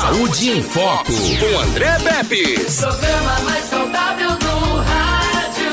[0.00, 2.54] Saúde em Foco, com André Pepe.
[2.76, 5.72] Programa mais saudável do rádio.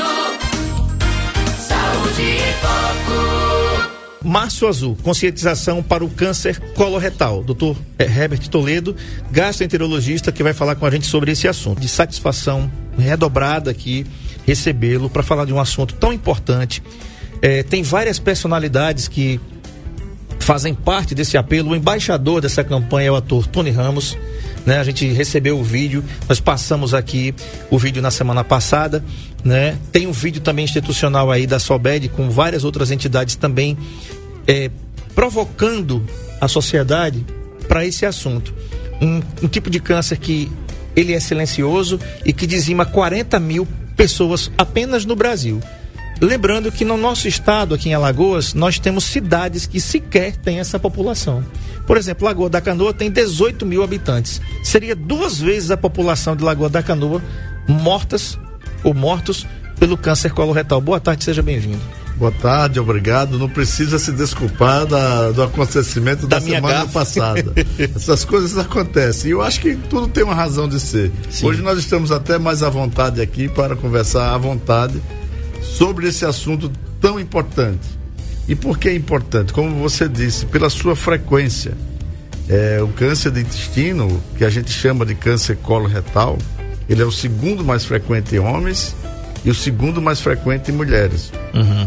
[1.59, 4.27] Saúde em Foco.
[4.27, 7.43] Março Azul, conscientização para o câncer coloretal.
[7.43, 7.77] Dr.
[7.99, 8.95] Herbert Toledo,
[9.29, 11.79] gastroenterologista, que vai falar com a gente sobre esse assunto.
[11.79, 14.07] De satisfação redobrada aqui
[14.43, 16.81] recebê-lo para falar de um assunto tão importante.
[17.43, 19.39] É, tem várias personalidades que
[20.45, 21.71] fazem parte desse apelo.
[21.71, 24.15] O embaixador dessa campanha é o ator Tony Ramos.
[24.63, 24.77] Né?
[24.77, 27.33] A gente recebeu o vídeo, nós passamos aqui
[27.71, 29.03] o vídeo na semana passada,
[29.43, 29.77] né?
[29.91, 33.75] Tem um vídeo também institucional aí da Sobed com várias outras entidades também
[34.47, 34.69] é,
[35.15, 36.05] provocando
[36.39, 37.25] a sociedade
[37.67, 38.53] para esse assunto.
[39.01, 40.51] Um, um tipo de câncer que
[40.95, 45.59] ele é silencioso e que dizima 40 mil pessoas apenas no Brasil.
[46.21, 50.79] Lembrando que no nosso estado, aqui em Alagoas, nós temos cidades que sequer têm essa
[50.79, 51.43] população.
[51.85, 54.41] Por exemplo, Lagoa da Canoa tem 18 mil habitantes.
[54.63, 57.21] Seria duas vezes a população de Lagoa da Canoa
[57.67, 58.39] mortas
[58.83, 59.45] ou mortos
[59.79, 60.79] pelo câncer coloretal.
[60.79, 61.81] Boa tarde, seja bem-vindo.
[62.15, 63.37] Boa tarde, obrigado.
[63.37, 66.93] Não precisa se desculpar da, do acontecimento da, Da semana gafe.
[66.93, 67.53] passada.
[67.77, 69.29] Essas coisas acontecem.
[69.29, 71.11] E eu acho que tudo tem uma razão de ser.
[71.29, 71.47] Sim.
[71.47, 75.01] Hoje nós estamos até mais à vontade aqui para conversar à vontade
[75.77, 76.71] sobre esse assunto
[77.01, 77.87] tão importante.
[78.47, 79.51] E por que é importante?
[79.51, 81.73] Como você disse, pela sua frequência.
[82.47, 86.37] É, o câncer de intestino, que a gente chama de câncer coloretal,
[86.87, 88.95] ele é o segundo mais frequente em homens
[89.43, 91.31] e o segundo mais frequente em mulheres.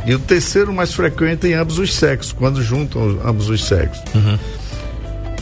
[0.07, 4.03] E o terceiro mais frequente em ambos os sexos, quando juntam ambos os sexos.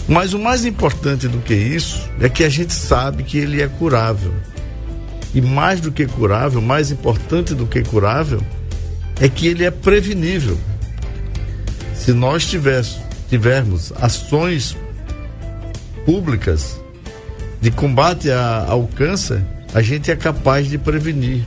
[0.09, 3.69] Mas o mais importante do que isso é que a gente sabe que ele é
[3.69, 4.33] curável.
[5.37, 8.41] E mais do que curável, mais importante do que curável,
[9.21, 10.59] é que ele é prevenível.
[11.95, 12.47] Se nós
[13.29, 14.75] tivermos ações
[16.07, 16.81] públicas
[17.61, 19.43] de combate a- ao câncer,
[19.75, 21.45] a gente é capaz de prevenir.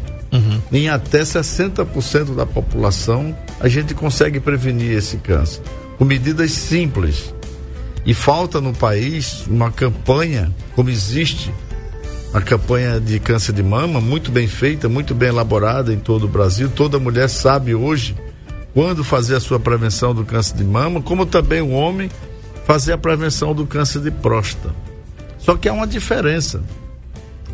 [0.71, 5.61] Em até 60% da população, a gente consegue prevenir esse câncer.
[5.97, 7.33] Com medidas simples.
[8.05, 11.51] E falta no país uma campanha, como existe
[12.33, 16.27] a campanha de câncer de mama, muito bem feita, muito bem elaborada em todo o
[16.27, 16.69] Brasil.
[16.69, 18.15] Toda mulher sabe hoje
[18.73, 22.09] quando fazer a sua prevenção do câncer de mama, como também o homem
[22.65, 24.73] fazer a prevenção do câncer de próstata.
[25.39, 26.61] Só que há uma diferença.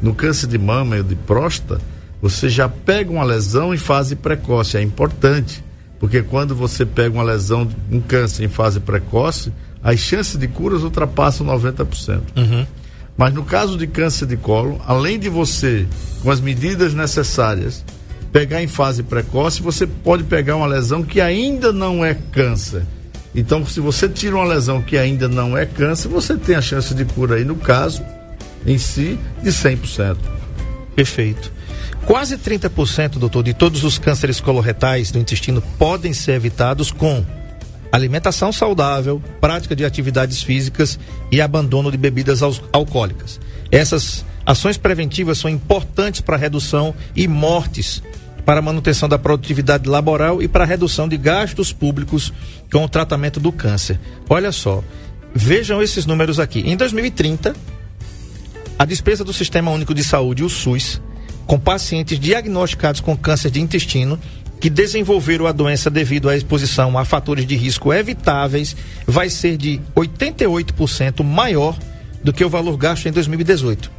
[0.01, 1.79] No câncer de mama e de próstata,
[2.21, 4.75] você já pega uma lesão em fase precoce.
[4.75, 5.63] É importante,
[6.01, 10.83] porque quando você pega uma lesão, um câncer em fase precoce, as chances de curas
[10.83, 12.21] ultrapassam 90%.
[13.17, 15.87] Mas no caso de câncer de colo, além de você,
[16.21, 17.83] com as medidas necessárias,
[18.31, 22.83] pegar em fase precoce, você pode pegar uma lesão que ainda não é câncer.
[23.33, 26.93] Então, se você tira uma lesão que ainda não é câncer, você tem a chance
[26.93, 28.03] de cura aí, no caso,
[28.65, 30.17] em si, de 100%.
[30.95, 31.51] Perfeito.
[32.05, 37.25] Quase 30%, doutor, de todos os cânceres coloretais do intestino podem ser evitados com
[37.95, 40.99] alimentação saudável, prática de atividades físicas
[41.31, 43.39] e abandono de bebidas al- alcoólicas.
[43.71, 48.01] Essas ações preventivas são importantes para a redução e mortes,
[48.45, 52.31] para a manutenção da produtividade laboral e para a redução de gastos públicos
[52.71, 53.99] com o tratamento do câncer.
[54.29, 54.83] Olha só,
[55.33, 56.59] vejam esses números aqui.
[56.59, 57.55] Em 2030,
[58.77, 61.01] a despesa do Sistema Único de Saúde, o SUS,
[61.47, 64.19] com pacientes diagnosticados com câncer de intestino
[64.65, 69.79] que desenvolveram a doença devido à exposição a fatores de risco evitáveis, vai ser de
[69.95, 71.77] 88% maior
[72.23, 73.91] do que o valor gasto em 2018.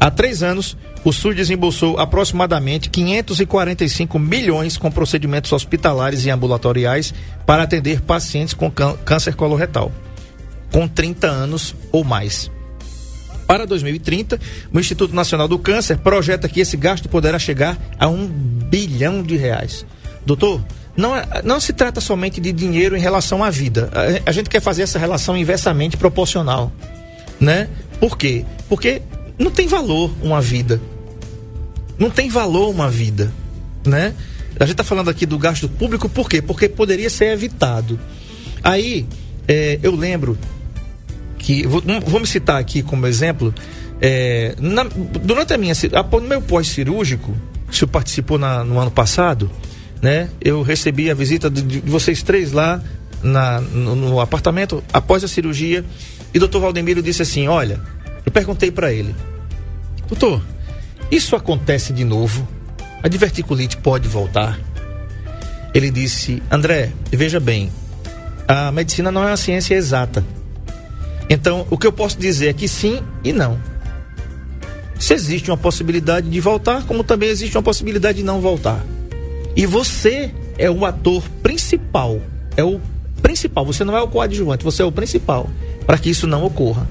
[0.00, 7.14] Há três anos, o SUS desembolsou aproximadamente 545 milhões com procedimentos hospitalares e ambulatoriais
[7.46, 9.92] para atender pacientes com cân- câncer coloretal,
[10.72, 12.50] com 30 anos ou mais.
[13.46, 14.40] Para 2030,
[14.72, 19.36] o Instituto Nacional do Câncer projeta que esse gasto poderá chegar a um bilhão de
[19.36, 19.86] reais.
[20.24, 20.60] Doutor,
[20.96, 23.90] não, é- não se trata somente de dinheiro em relação à vida.
[23.92, 26.72] A, a gente quer fazer essa relação inversamente proporcional.
[27.38, 27.68] Né?
[28.00, 28.44] Por quê?
[28.68, 29.02] Porque
[29.38, 30.80] não tem valor uma vida.
[31.98, 33.32] Não tem valor uma vida.
[33.86, 34.14] Né?
[34.58, 36.42] A gente está falando aqui do gasto público, por quê?
[36.42, 38.00] Porque poderia ser evitado.
[38.62, 39.06] Aí,
[39.46, 40.36] eh, eu lembro
[41.46, 43.54] que vou, um, vou me citar aqui como exemplo
[44.00, 44.82] é, na-
[45.22, 47.32] durante a minha ci- após o meu pós-cirúrgico
[47.70, 49.48] que o participou na- no ano passado
[50.02, 52.82] né eu recebi a visita de, de vocês três lá
[53.22, 55.84] na- no, no apartamento após a cirurgia
[56.34, 57.80] e o doutor Valdemiro disse assim olha
[58.24, 59.14] eu perguntei para ele
[60.08, 60.42] doutor
[61.12, 62.46] isso acontece de novo?
[63.04, 64.58] A diverticulite pode voltar?
[65.72, 67.70] Ele disse André veja bem
[68.48, 70.24] a medicina não é uma ciência exata
[71.28, 73.58] Então, o que eu posso dizer é que sim e não.
[74.98, 78.84] Se existe uma possibilidade de voltar, como também existe uma possibilidade de não voltar.
[79.54, 82.20] E você é o ator principal,
[82.56, 82.80] é o
[83.20, 85.48] principal, você não é o coadjuvante, você é o principal
[85.86, 86.86] para que isso não ocorra.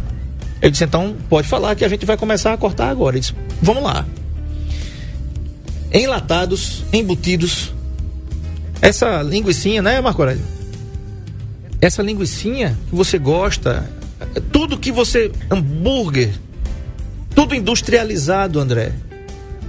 [0.62, 3.16] Eu disse, então pode falar que a gente vai começar a cortar agora.
[3.16, 4.06] Ele disse, vamos lá.
[5.92, 7.74] Enlatados, embutidos.
[8.82, 10.44] Essa linguiçinha, né, Marco Aurélio?
[11.82, 13.90] Essa linguiçinha que você gosta,
[14.52, 15.32] tudo que você.
[15.50, 16.32] hambúrguer,
[17.34, 18.94] tudo industrializado, André.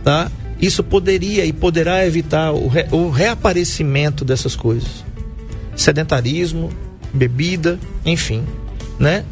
[0.04, 0.30] Tá?
[0.60, 5.04] Isso poderia e poderá evitar o, re, o reaparecimento dessas coisas.
[5.74, 6.70] Sedentarismo,
[7.12, 8.44] bebida, enfim,
[8.98, 9.24] né?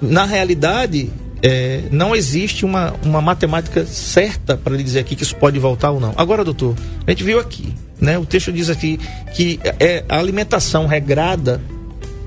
[0.00, 1.10] Na realidade,
[1.42, 5.90] é, não existe uma, uma matemática certa para lhe dizer aqui que isso pode voltar
[5.90, 6.14] ou não.
[6.16, 6.74] Agora, doutor,
[7.06, 8.18] a gente viu aqui, né?
[8.18, 8.98] O texto diz aqui
[9.34, 11.60] que é a alimentação regrada,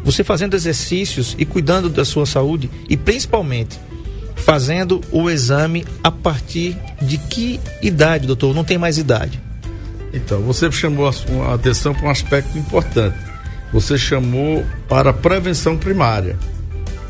[0.07, 3.77] você fazendo exercícios e cuidando da sua saúde e principalmente
[4.37, 8.55] fazendo o exame a partir de que idade, doutor?
[8.55, 9.37] Não tem mais idade.
[10.13, 11.11] Então, você chamou
[11.45, 13.17] a atenção para um aspecto importante.
[13.73, 16.37] Você chamou para a prevenção primária.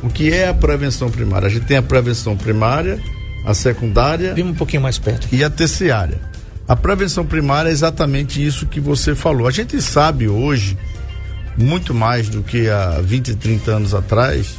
[0.02, 1.46] O que é a prevenção primária?
[1.46, 3.00] A gente tem a prevenção primária,
[3.46, 4.34] a secundária.
[4.34, 5.28] Vim um pouquinho mais perto.
[5.32, 6.20] E a terciária.
[6.68, 9.48] A prevenção primária é exatamente isso que você falou.
[9.48, 10.76] A gente sabe hoje,
[11.58, 14.56] muito mais do que há 20, 30 anos atrás,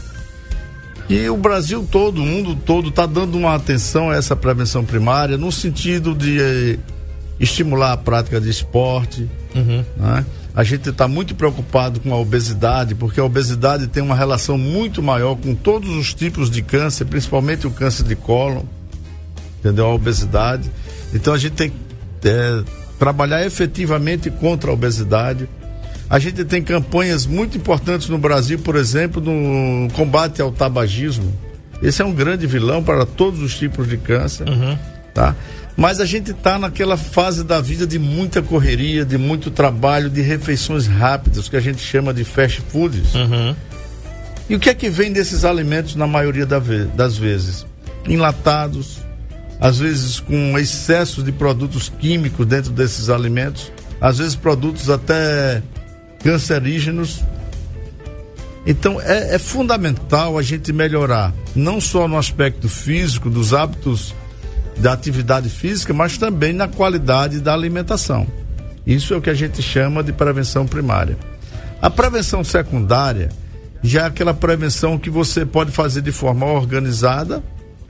[1.09, 5.39] e o Brasil todo, o mundo todo, está dando uma atenção a essa prevenção primária
[5.39, 6.79] no sentido de eh,
[7.41, 9.27] estimular a prática de esporte.
[9.55, 9.83] Uhum.
[9.97, 10.27] Né?
[10.55, 15.03] A gente está muito preocupado com a obesidade, porque a obesidade tem uma relação muito
[15.03, 18.65] maior com todos os tipos de câncer, principalmente o câncer de cólon,
[19.61, 19.87] entendeu?
[19.87, 20.71] A obesidade.
[21.15, 22.63] Então a gente tem que é,
[22.99, 25.49] trabalhar efetivamente contra a obesidade.
[26.11, 31.37] A gente tem campanhas muito importantes no Brasil, por exemplo, no combate ao tabagismo.
[31.83, 34.77] Esse é um grande vilão para todos os tipos de câncer, uhum.
[35.15, 35.37] tá?
[35.77, 40.21] Mas a gente está naquela fase da vida de muita correria, de muito trabalho, de
[40.21, 43.15] refeições rápidas, que a gente chama de fast foods.
[43.15, 43.55] Uhum.
[44.49, 47.67] E o que é que vem desses alimentos na maioria das vezes?
[48.09, 48.99] Enlatados,
[49.61, 53.71] às vezes com excesso de produtos químicos dentro desses alimentos,
[54.01, 55.63] às vezes produtos até
[56.23, 57.23] cancerígenos.
[58.67, 64.15] Então é, é, fundamental a gente melhorar, não só no aspecto físico, dos hábitos
[64.77, 68.27] da atividade física, mas também na qualidade da alimentação.
[68.87, 71.17] Isso é o que a gente chama de prevenção primária.
[71.81, 73.31] A prevenção secundária
[73.83, 77.43] já é aquela prevenção que você pode fazer de forma organizada,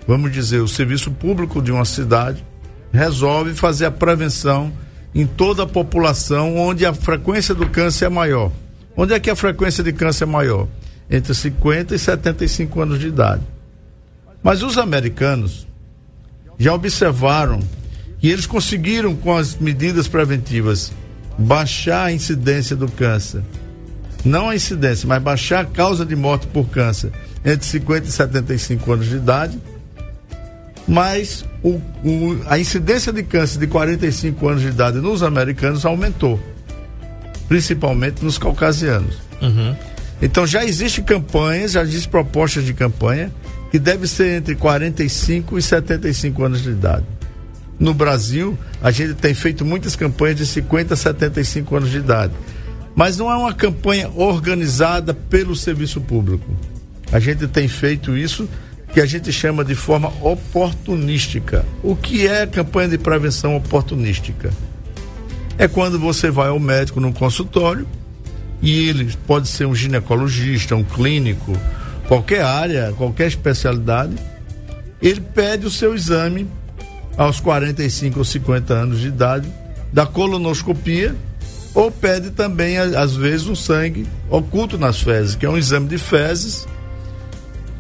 [0.07, 2.45] vamos dizer, o serviço público de uma cidade
[2.93, 4.73] resolve fazer a prevenção
[5.19, 8.53] em toda a população onde a frequência do câncer é maior.
[8.97, 10.69] Onde é que a frequência de câncer é maior?
[11.11, 13.43] Entre 50 e 75 anos de idade.
[14.41, 15.67] Mas os americanos
[16.57, 17.59] já observaram
[18.21, 20.93] que eles conseguiram, com as medidas preventivas,
[21.37, 23.43] baixar a incidência do câncer.
[24.25, 27.11] Não a incidência, mas baixar a causa de morte por câncer
[27.45, 29.59] entre 50 e 75 anos de idade
[30.89, 36.41] mas o, o, a incidência de câncer de 45 anos de idade nos americanos aumentou,
[37.47, 39.17] principalmente nos caucasianos.
[39.43, 39.77] Uhum.
[40.23, 43.31] Então já existe campanhas, já existe propostas de campanha
[43.71, 47.05] que deve ser entre 45 e 75 anos de idade.
[47.79, 52.33] No Brasil, a gente tem feito muitas campanhas de 50 a 75 anos de idade.
[52.97, 56.51] Mas não é uma campanha organizada pelo serviço público.
[57.13, 58.49] A gente tem feito isso
[58.93, 61.65] que a gente chama de forma oportunística.
[61.83, 64.51] O que é campanha de prevenção oportunística?
[65.59, 67.87] É quando você vai ao médico no consultório
[68.63, 71.53] e ele pode ser um ginecologista, um clínico,
[72.07, 74.15] qualquer área, qualquer especialidade,
[75.01, 76.49] ele pede o seu exame
[77.17, 79.49] aos 45 ou 50 anos de idade
[79.93, 81.15] da colonoscopia
[81.75, 85.99] ou pede também às vezes um sangue oculto nas fezes, que é um exame de
[85.99, 86.67] fezes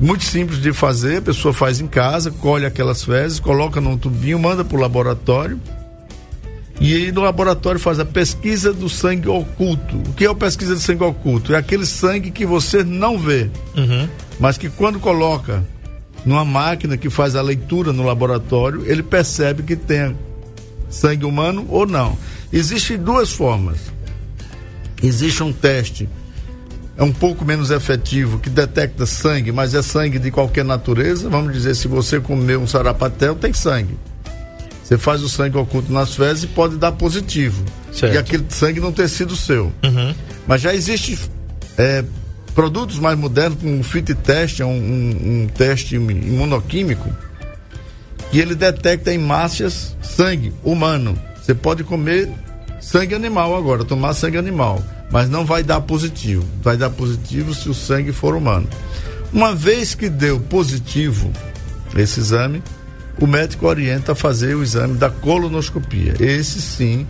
[0.00, 4.38] muito simples de fazer, a pessoa faz em casa, colhe aquelas fezes, coloca num tubinho,
[4.38, 5.61] manda para o laboratório.
[6.81, 9.97] E aí no laboratório faz a pesquisa do sangue oculto.
[9.97, 11.52] O que é a pesquisa do sangue oculto?
[11.52, 14.09] É aquele sangue que você não vê, uhum.
[14.38, 15.67] mas que quando coloca
[16.25, 20.17] numa máquina que faz a leitura no laboratório, ele percebe que tem
[20.88, 22.17] sangue humano ou não.
[22.52, 23.78] Existem duas formas.
[25.02, 26.09] Existe um teste
[26.99, 31.31] é um pouco menos efetivo, que detecta sangue, mas é sangue de qualquer natureza.
[31.31, 33.97] Vamos dizer, se você comer um sarapatel, tem sangue.
[34.83, 37.64] Você faz o sangue oculto nas fezes e pode dar positivo.
[37.93, 38.14] Certo.
[38.14, 39.67] E aquele sangue não ter sido seu.
[39.85, 40.12] Uhum.
[40.45, 41.17] Mas já existe
[41.76, 42.05] é,
[42.52, 47.09] produtos mais modernos, como o fit test, é um, um, um teste imunoquímico,
[48.33, 51.17] que ele detecta hemácias sangue humano.
[51.40, 52.28] Você pode comer
[52.81, 56.45] sangue animal agora, tomar sangue animal, mas não vai dar positivo.
[56.62, 58.69] Vai dar positivo se o sangue for humano.
[59.33, 61.31] Uma vez que deu positivo
[61.97, 62.62] esse exame,
[63.21, 66.15] o médico orienta a fazer o exame da colonoscopia.
[66.21, 67.07] Esse sim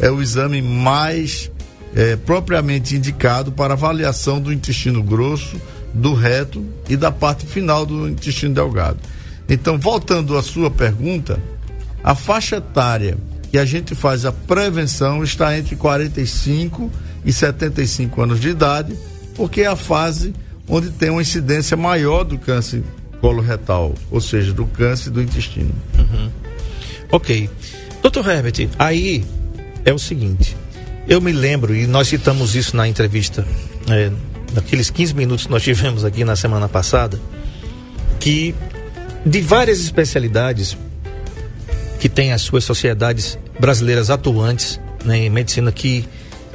[0.00, 1.50] é o exame mais
[1.94, 5.60] é, propriamente indicado para avaliação do intestino grosso,
[5.92, 8.98] do reto e da parte final do intestino delgado.
[9.48, 11.38] Então, voltando à sua pergunta,
[12.02, 13.16] a faixa etária
[13.50, 16.90] que a gente faz a prevenção está entre 45 e
[17.32, 18.96] 75 anos de idade,
[19.34, 20.34] porque é a fase
[20.68, 22.82] onde tem uma incidência maior do câncer
[23.20, 25.74] coloretal, ou seja, do câncer do intestino.
[25.98, 26.30] Uhum.
[27.10, 27.48] Ok.
[28.02, 29.24] Doutor Herbert, aí
[29.84, 30.56] é o seguinte,
[31.08, 33.46] eu me lembro, e nós citamos isso na entrevista,
[33.88, 34.10] é,
[34.52, 37.18] naqueles 15 minutos que nós tivemos aqui na semana passada,
[38.20, 38.54] que
[39.24, 40.76] de várias especialidades
[41.98, 46.04] que têm as suas sociedades brasileiras atuantes né, em medicina, que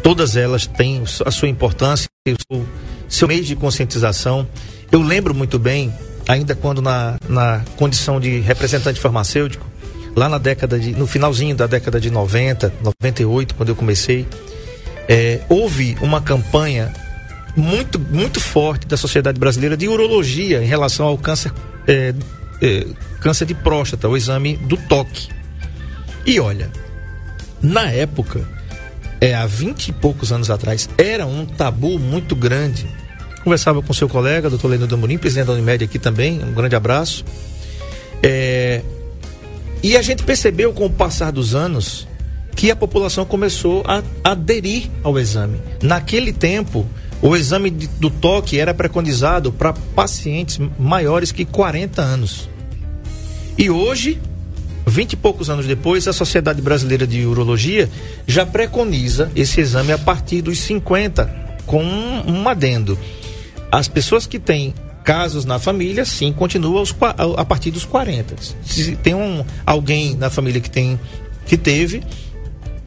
[0.03, 2.07] todas elas têm a sua importância,
[2.51, 2.65] o
[3.07, 4.47] seu, meio de conscientização.
[4.91, 5.93] Eu lembro muito bem,
[6.27, 9.65] ainda quando na, na condição de representante farmacêutico,
[10.15, 14.27] lá na década de, no finalzinho da década de 90, 98, quando eu comecei,
[15.07, 16.93] é, houve uma campanha
[17.55, 21.51] muito, muito forte da Sociedade Brasileira de Urologia em relação ao câncer,
[21.87, 22.13] é,
[22.61, 22.87] é,
[23.19, 25.29] câncer de próstata, o exame do toque.
[26.25, 26.69] E olha,
[27.61, 28.47] na época,
[29.21, 32.87] é, há vinte e poucos anos atrás, era um tabu muito grande.
[33.43, 37.23] Conversava com seu colega, doutor Leandro Amorim, presidente da Unimed aqui também, um grande abraço.
[38.21, 38.81] É,
[39.81, 42.07] e a gente percebeu com o passar dos anos
[42.55, 45.59] que a população começou a aderir ao exame.
[45.81, 46.85] Naquele tempo,
[47.21, 52.49] o exame do toque era preconizado para pacientes maiores que 40 anos.
[53.57, 54.19] E hoje,
[54.89, 57.89] vinte e poucos anos depois, a Sociedade Brasileira de Urologia
[58.27, 61.25] já preconiza esse exame a partir dos 50,
[61.65, 62.97] com um, adendo.
[63.71, 66.95] As pessoas que têm casos na família, sim, continuam aos,
[67.37, 68.35] a partir dos 40.
[68.63, 70.99] Se tem um, alguém na família que tem
[71.45, 72.03] que teve,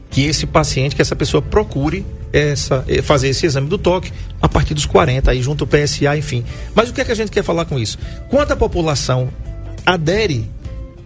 [0.09, 4.47] que esse paciente, que essa pessoa procure essa, eh, fazer esse exame do toque a
[4.47, 6.45] partir dos 40, aí junto ao PSA, enfim.
[6.73, 7.97] Mas o que é que a gente quer falar com isso?
[8.29, 9.29] Quando a população
[9.85, 10.49] adere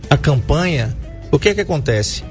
[0.10, 0.96] à campanha,
[1.32, 2.24] o que é que acontece?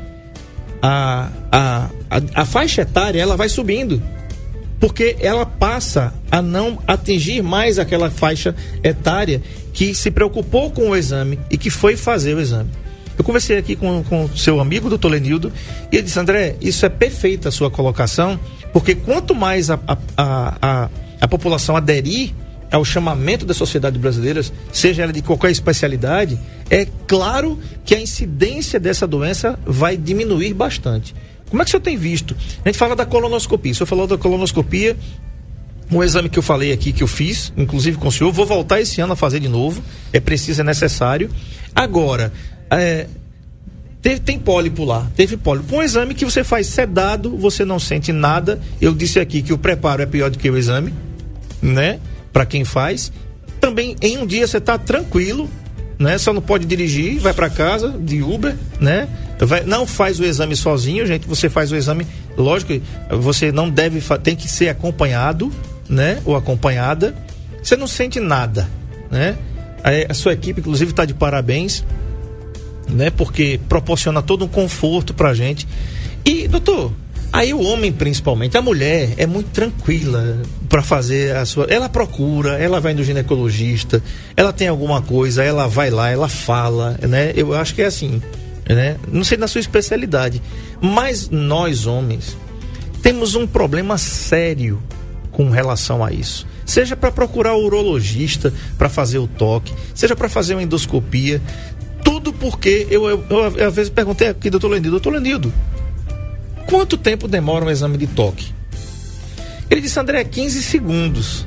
[0.83, 4.03] A, a, a, a faixa etária ela vai subindo
[4.79, 9.41] porque ela passa a não atingir mais aquela faixa etária
[9.73, 12.71] que se preocupou com o exame e que foi fazer o exame.
[13.17, 15.51] Eu conversei aqui com, com seu amigo, doutor Lenildo,
[15.91, 18.39] e ele disse, André, isso é perfeita a sua colocação,
[18.73, 20.91] porque quanto mais a, a, a,
[21.23, 22.35] a população aderir
[22.71, 28.81] ao chamamento das sociedades brasileiras, seja ela de qualquer especialidade, é claro que a incidência
[28.81, 31.15] dessa doença vai diminuir bastante.
[31.49, 32.37] Como é que o senhor tem visto?
[32.65, 33.73] A gente fala da colonoscopia.
[33.73, 34.97] O senhor falou da colonoscopia,
[35.91, 38.81] um exame que eu falei aqui, que eu fiz, inclusive com o senhor, vou voltar
[38.81, 39.83] esse ano a fazer de novo.
[40.13, 41.31] É preciso, é necessário.
[41.75, 42.33] Agora,
[42.69, 43.07] é,
[44.03, 45.77] teve, tem pólipo lá, teve pólipo.
[45.77, 48.61] Um exame que você faz sedado, você não sente nada.
[48.81, 50.93] Eu disse aqui que o preparo é pior do que o exame,
[51.63, 52.01] né?
[52.37, 53.11] Para quem faz.
[53.59, 55.49] Também em um dia você está tranquilo,
[55.99, 56.19] né?
[56.19, 59.09] Só não pode dirigir, vai para casa de Uber, né?
[59.39, 61.27] Vai, não faz o exame sozinho, gente.
[61.27, 62.75] Você faz o exame, lógico,
[63.09, 65.51] você não deve, tem que ser acompanhado,
[65.89, 66.21] né?
[66.27, 67.15] Ou acompanhada.
[67.63, 68.69] Você não sente nada,
[69.11, 69.39] né?
[69.83, 71.87] A, a sua equipe, inclusive, está de parabéns,
[72.87, 73.09] né?
[73.09, 75.67] Porque proporciona todo um conforto pra gente.
[76.23, 76.93] E, doutor,
[77.33, 81.67] Aí o homem, principalmente, a mulher é muito tranquila para fazer a sua.
[81.69, 84.03] Ela procura, ela vai no ginecologista,
[84.37, 87.33] ela tem alguma coisa, ela vai lá, ela fala, né?
[87.37, 88.23] Eu acho que é assim
[88.75, 88.97] né?
[89.11, 90.43] Não sei na sua especialidade,
[90.81, 92.37] mas nós homens
[93.03, 94.83] temos um problema sério
[95.31, 96.47] com relação a isso.
[96.65, 101.41] Seja para procurar o urologista para fazer o toque, seja para fazer uma endoscopia,
[102.03, 105.53] tudo porque eu, eu, eu, eu às vezes perguntei aqui, doutor Lenildo, doutor Lenildo,
[106.67, 108.53] quanto tempo demora um exame de toque?
[109.71, 111.47] Ele disse, André, 15 segundos.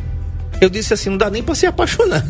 [0.60, 2.26] Eu disse assim, não dá nem para se apaixonar.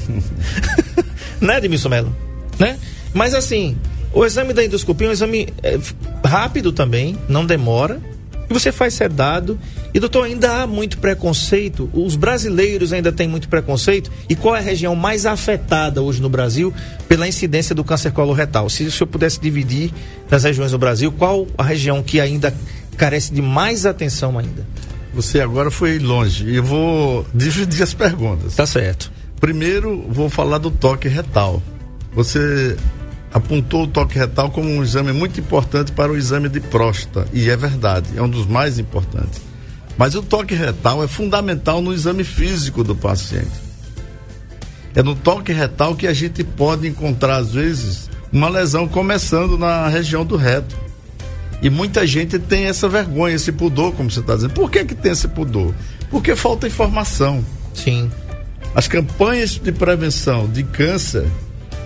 [1.40, 2.16] né, Edmilson Melo?
[2.58, 2.78] Né?
[3.14, 3.76] Mas assim,
[4.12, 5.78] o exame da endoscopia é um exame é,
[6.24, 8.00] rápido também, não demora.
[8.48, 9.58] E você faz sedado.
[9.94, 11.90] E doutor, ainda há muito preconceito.
[11.92, 14.10] Os brasileiros ainda têm muito preconceito.
[14.28, 16.72] E qual é a região mais afetada hoje no Brasil
[17.06, 18.70] pela incidência do câncer coloretal?
[18.70, 19.92] Se o senhor pudesse dividir
[20.30, 22.54] nas regiões do Brasil, qual a região que ainda
[22.96, 24.66] carece de mais atenção ainda?
[25.12, 26.54] você agora foi longe.
[26.54, 28.54] Eu vou dividir as perguntas.
[28.54, 29.12] Tá certo.
[29.40, 31.62] Primeiro, vou falar do toque retal.
[32.14, 32.76] Você
[33.32, 37.26] apontou o toque retal como um exame muito importante para o exame de próstata.
[37.32, 39.40] E é verdade, é um dos mais importantes.
[39.96, 43.50] Mas o toque retal é fundamental no exame físico do paciente.
[44.94, 49.88] É no toque retal que a gente pode encontrar, às vezes, uma lesão começando na
[49.88, 50.76] região do reto.
[51.62, 54.52] E muita gente tem essa vergonha, esse pudor, como você está dizendo.
[54.52, 55.72] Por que, que tem esse pudor?
[56.10, 57.44] Porque falta informação.
[57.72, 58.10] Sim.
[58.74, 61.26] As campanhas de prevenção de câncer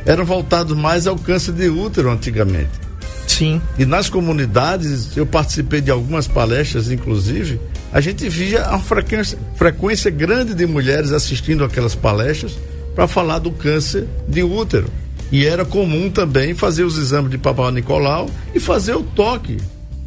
[0.05, 2.71] eram voltadas mais ao câncer de útero antigamente.
[3.27, 3.61] Sim.
[3.79, 7.61] E nas comunidades, eu participei de algumas palestras, inclusive,
[7.97, 12.59] a gente via a frequência, frequência grande de mulheres assistindo aquelas palestras
[12.95, 14.91] para falar do câncer de útero.
[15.33, 19.57] E era comum também fazer os exames de Papa Nicolau e fazer o toque,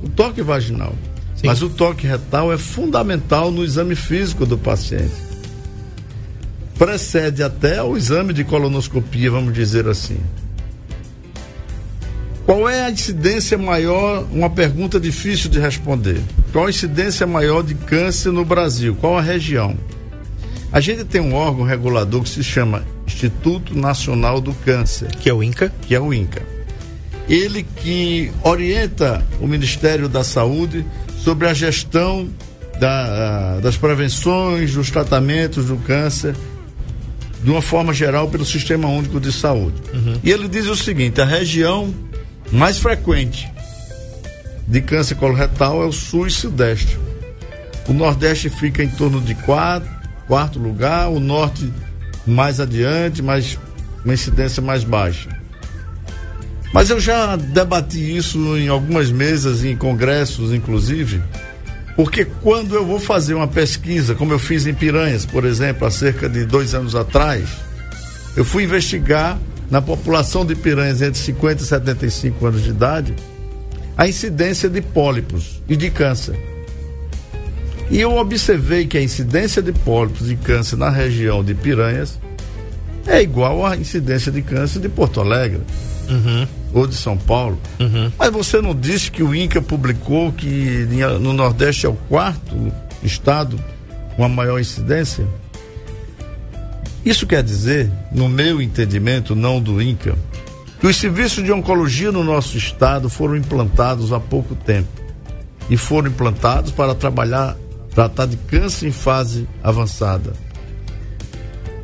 [0.03, 0.93] o toque vaginal.
[1.35, 1.47] Sim.
[1.47, 5.15] Mas o toque retal é fundamental no exame físico do paciente.
[6.77, 10.19] Precede até o exame de colonoscopia, vamos dizer assim.
[12.49, 14.25] Qual é a incidência maior?
[14.31, 16.19] Uma pergunta difícil de responder.
[16.51, 18.95] Qual a incidência maior de câncer no Brasil?
[18.99, 19.77] Qual a região?
[20.71, 25.33] A gente tem um órgão regulador que se chama Instituto Nacional do Câncer, Que é
[25.33, 25.71] o INCA.
[25.83, 26.41] que é o INCA.
[27.29, 30.83] Ele que orienta o Ministério da Saúde
[31.23, 32.27] sobre a gestão
[32.79, 36.35] da- das prevenções, dos tratamentos do câncer,
[37.43, 39.75] de uma forma geral, pelo Sistema Único de Saúde.
[40.23, 41.93] E ele diz o seguinte: a região
[42.51, 43.51] mais frequente
[44.67, 46.97] de câncer coloretal é o sul e sudeste.
[47.87, 49.89] O nordeste fica em torno de quarto,
[50.27, 51.71] quarto lugar, o norte
[52.25, 53.57] mais adiante, mas
[54.05, 55.29] uma incidência mais baixa.
[56.71, 61.21] Mas eu já debati isso em algumas mesas, em congressos, inclusive,
[61.95, 65.91] porque quando eu vou fazer uma pesquisa, como eu fiz em Piranhas, por exemplo, há
[65.91, 67.49] cerca de dois anos atrás,
[68.37, 69.37] eu fui investigar
[69.69, 73.15] na população de Piranhas entre 50 e 75 anos de idade
[73.97, 76.39] a incidência de pólipos e de câncer.
[77.91, 82.17] E eu observei que a incidência de pólipos e câncer na região de Piranhas
[83.05, 85.61] é igual à incidência de câncer de Porto Alegre
[86.73, 87.59] ou de São Paulo.
[88.17, 90.87] Mas você não disse que o INCA publicou que
[91.19, 92.71] no Nordeste é o quarto
[93.03, 93.59] estado
[94.15, 95.27] com a maior incidência?
[97.09, 100.15] Isso quer dizer, no meu entendimento, não do INCA,
[100.79, 104.89] que os serviços de oncologia no nosso estado foram implantados há pouco tempo.
[105.71, 107.57] E foram implantados para trabalhar,
[107.95, 110.33] tratar de câncer em fase avançada.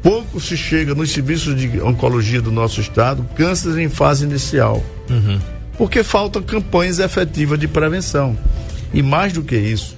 [0.04, 4.84] Pouco se chega nos serviços de oncologia do nosso estado, câncer em fase inicial.
[5.76, 8.38] Porque faltam campanhas efetivas de prevenção.
[8.94, 9.98] E mais do que isso,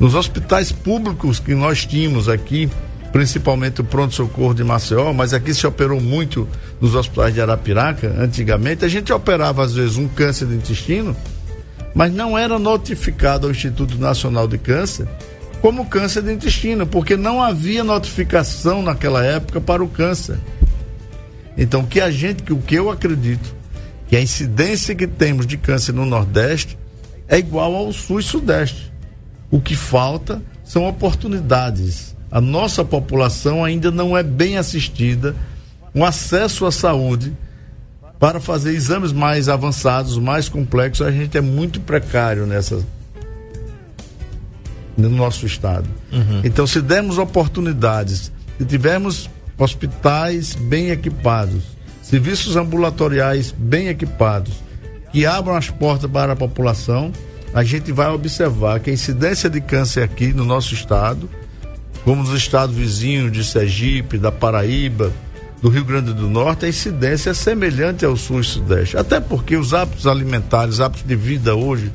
[0.00, 2.68] nos hospitais públicos que nós tínhamos aqui,
[3.16, 6.46] principalmente o pronto-socorro de Maceió, mas aqui se operou muito
[6.78, 11.16] nos hospitais de Arapiraca, antigamente, a gente operava às vezes um câncer de intestino,
[11.94, 15.08] mas não era notificado ao Instituto Nacional de Câncer
[15.62, 20.38] como câncer de intestino, porque não havia notificação naquela época para o câncer.
[21.56, 23.54] Então, que a gente, que o que eu acredito,
[24.08, 26.76] que a incidência que temos de câncer no Nordeste
[27.26, 28.92] é igual ao Sul e Sudeste.
[29.50, 32.14] O que falta são oportunidades.
[32.30, 35.34] A nossa população ainda não é bem assistida,
[35.92, 37.32] com acesso à saúde
[38.18, 41.06] para fazer exames mais avançados, mais complexos.
[41.06, 42.82] A gente é muito precário nessa
[44.96, 45.88] no nosso estado.
[46.42, 51.64] Então, se dermos oportunidades, se tivermos hospitais bem equipados,
[52.02, 54.54] serviços ambulatoriais bem equipados,
[55.12, 57.12] que abram as portas para a população,
[57.52, 61.28] a gente vai observar que a incidência de câncer aqui no nosso estado,
[62.06, 65.12] como nos estados vizinhos de Sergipe, da Paraíba,
[65.60, 68.96] do Rio Grande do Norte, a incidência é semelhante ao sul e sudeste.
[68.96, 71.90] Até porque os hábitos alimentares, hábitos de vida hoje,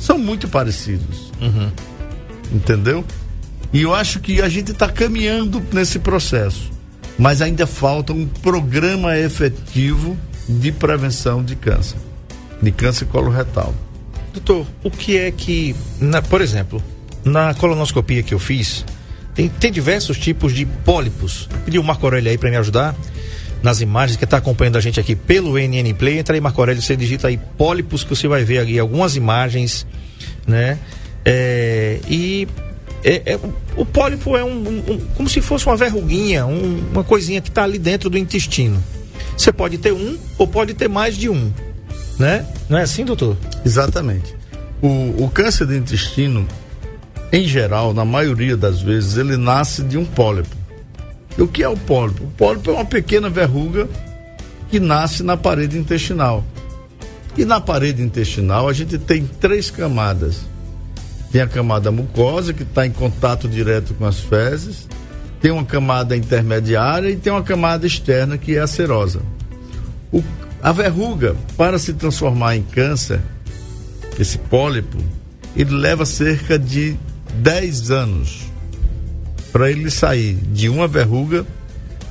[0.00, 1.32] são muito parecidos.
[2.52, 3.04] Entendeu?
[3.72, 6.70] E eu acho que a gente está caminhando nesse processo.
[7.18, 10.16] Mas ainda falta um programa efetivo
[10.48, 11.96] de prevenção de câncer.
[12.62, 13.74] De câncer coloretal.
[14.32, 16.82] Doutor, o que é que, na- por exemplo,
[17.24, 18.84] na colonoscopia que eu fiz,
[19.34, 21.48] tem, tem diversos tipos de pólipos.
[21.64, 22.94] Pedi o Marco Aurélio aí para me ajudar
[23.62, 26.18] nas imagens que está acompanhando a gente aqui pelo NN Play.
[26.18, 29.86] Entra aí, Marco Aurélio, você digita aí pólipos que você vai ver aí algumas imagens,
[30.46, 30.78] né?
[31.24, 32.48] É, e
[33.04, 33.38] é- é-
[33.76, 37.48] o pólipo é um, um- um- como se fosse uma verruguinha, um- uma coisinha que
[37.48, 38.82] está ali dentro do intestino.
[39.36, 41.52] Você pode ter um ou pode ter mais de um,
[42.18, 42.46] né?
[42.68, 43.36] Não é assim, doutor?
[43.64, 44.34] Exatamente.
[44.82, 46.46] O, o câncer de intestino,
[47.32, 50.56] em geral, na maioria das vezes, ele nasce de um pólipo.
[51.36, 52.24] E o que é o pólipo?
[52.24, 53.88] O pólipo é uma pequena verruga
[54.70, 56.44] que nasce na parede intestinal.
[57.36, 60.40] E na parede intestinal a gente tem três camadas.
[61.30, 64.88] Tem a camada mucosa, que está em contato direto com as fezes,
[65.40, 69.20] tem uma camada intermediária e tem uma camada externa, que é a serosa.
[70.10, 70.22] O,
[70.62, 73.20] a verruga, para se transformar em câncer,
[74.18, 74.98] esse pólipo,
[75.54, 76.96] ele leva cerca de
[77.34, 78.42] 10 anos
[79.52, 81.46] para ele sair de uma verruga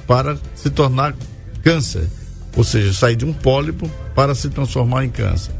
[0.06, 1.16] para se tornar
[1.64, 2.08] câncer,
[2.56, 5.52] ou seja, sair de um pólipo para se transformar em câncer.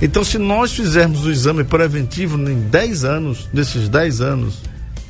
[0.00, 4.58] Então, se nós fizermos o exame preventivo em 10 anos, nesses 10 anos,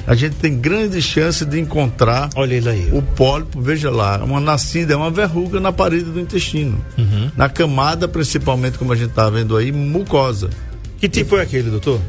[0.06, 2.88] a gente tem grande chance de encontrar Olha ele aí.
[2.92, 6.84] o pólipo, veja lá, uma nascida, é uma verruga na parede do intestino.
[6.98, 7.30] Uhum.
[7.36, 10.50] Na camada, principalmente, como a gente está vendo aí, mucosa.
[10.98, 12.00] Que tipo é aquele, doutor?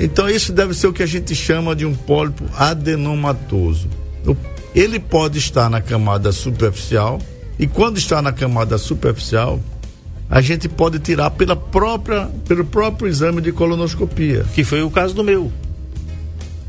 [0.00, 3.86] Então, isso deve ser o que a gente chama de um pólipo adenomatoso.
[4.74, 7.20] Ele pode estar na camada superficial,
[7.58, 9.60] e quando está na camada superficial,
[10.30, 14.46] a gente pode tirar pela própria, pelo próprio exame de colonoscopia.
[14.54, 15.52] Que foi o caso do meu.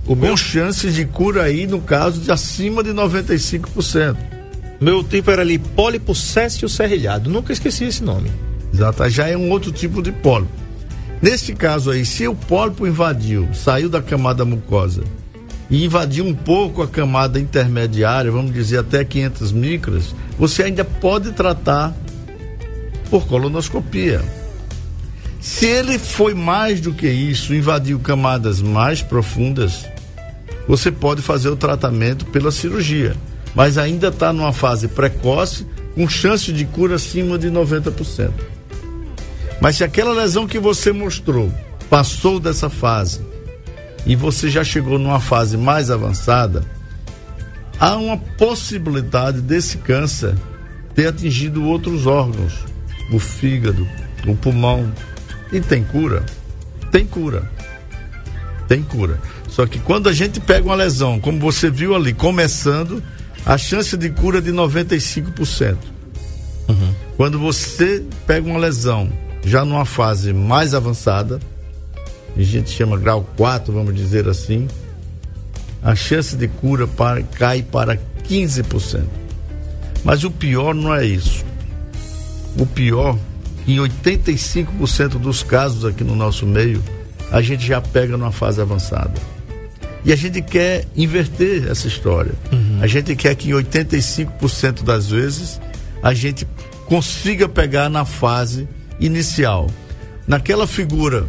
[0.06, 4.17] O meu, Com chances de cura aí, no caso, de acima de 95%.
[4.82, 7.30] meu tipo era ali pólipo céssio serrilhado.
[7.30, 8.30] Nunca esqueci esse nome.
[8.74, 10.61] Exato, já é um outro tipo de pólipo.
[11.21, 15.03] Nesse caso aí, se o pólipo invadiu, saiu da camada mucosa
[15.69, 21.31] e invadiu um pouco a camada intermediária, vamos dizer até 500 micras, você ainda pode
[21.31, 21.95] tratar
[23.10, 24.21] por colonoscopia.
[25.39, 29.86] Se ele foi mais do que isso, invadiu camadas mais profundas,
[30.67, 33.15] você pode fazer o tratamento pela cirurgia,
[33.53, 38.31] mas ainda está numa fase precoce, com chance de cura acima de 90%.
[39.62, 41.54] Mas se aquela lesão que você mostrou
[41.88, 43.21] passou dessa fase
[44.08, 46.65] e você já chegou numa fase mais avançada,
[47.80, 50.36] há uma possibilidade desse câncer
[50.95, 52.65] ter atingido outros órgãos,
[53.13, 53.88] o fígado,
[54.26, 54.91] o pulmão.
[55.52, 56.26] E tem cura?
[56.91, 57.50] Tem cura.
[58.67, 59.21] Tem cura.
[59.47, 63.04] Só que quando a gente pega uma lesão, como você viu ali, começando,
[63.45, 65.78] a chance de cura é de 95%.
[67.15, 69.12] Quando você pega uma lesão
[69.43, 71.39] já numa fase mais avançada,
[72.36, 74.67] a gente chama grau 4, vamos dizer assim,
[75.84, 79.04] a chance de cura para, cai para 15%.
[80.04, 81.43] Mas o pior não é isso.
[82.58, 83.17] O pior,
[83.67, 86.82] em 85% dos casos aqui no nosso meio,
[87.32, 89.13] a gente já pega numa fase avançada.
[90.04, 92.34] E a gente quer inverter essa história.
[92.82, 95.62] A gente quer que em 85% das vezes
[96.01, 96.47] a gente
[96.88, 98.67] consiga pegar na fase
[99.02, 99.70] inicial.
[100.26, 101.26] Naquela figura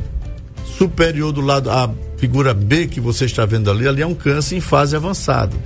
[0.79, 4.57] superior do lado, a figura B que você está vendo ali, ali é um câncer
[4.57, 5.57] em fase avançada.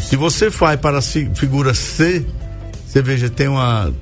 [0.00, 2.24] Se você vai para a fi- figura C,
[2.86, 3.92] você veja, tem uma,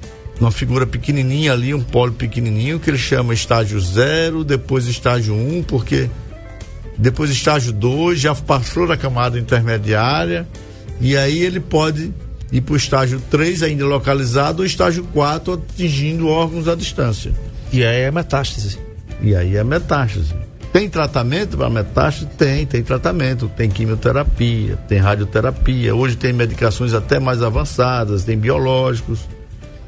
[0.41, 5.59] uma figura pequenininha ali, um pólipo pequenininho, que ele chama estágio 0, depois estágio 1,
[5.59, 6.11] um, porque
[6.99, 10.47] depois estágio 2 já passou da camada intermediária,
[11.01, 12.13] e aí ele pode
[12.53, 17.33] ir para o estágio 3 ainda localizado, ou estágio 4 atingindo órgãos à distância.
[17.73, 18.79] E aí é metástase.
[19.23, 20.35] E aí é metástase.
[20.73, 22.27] Tem tratamento para metástase?
[22.39, 23.51] Tem, tem tratamento.
[23.57, 25.95] Tem quimioterapia, tem radioterapia.
[25.95, 29.21] Hoje tem medicações até mais avançadas, tem biológicos.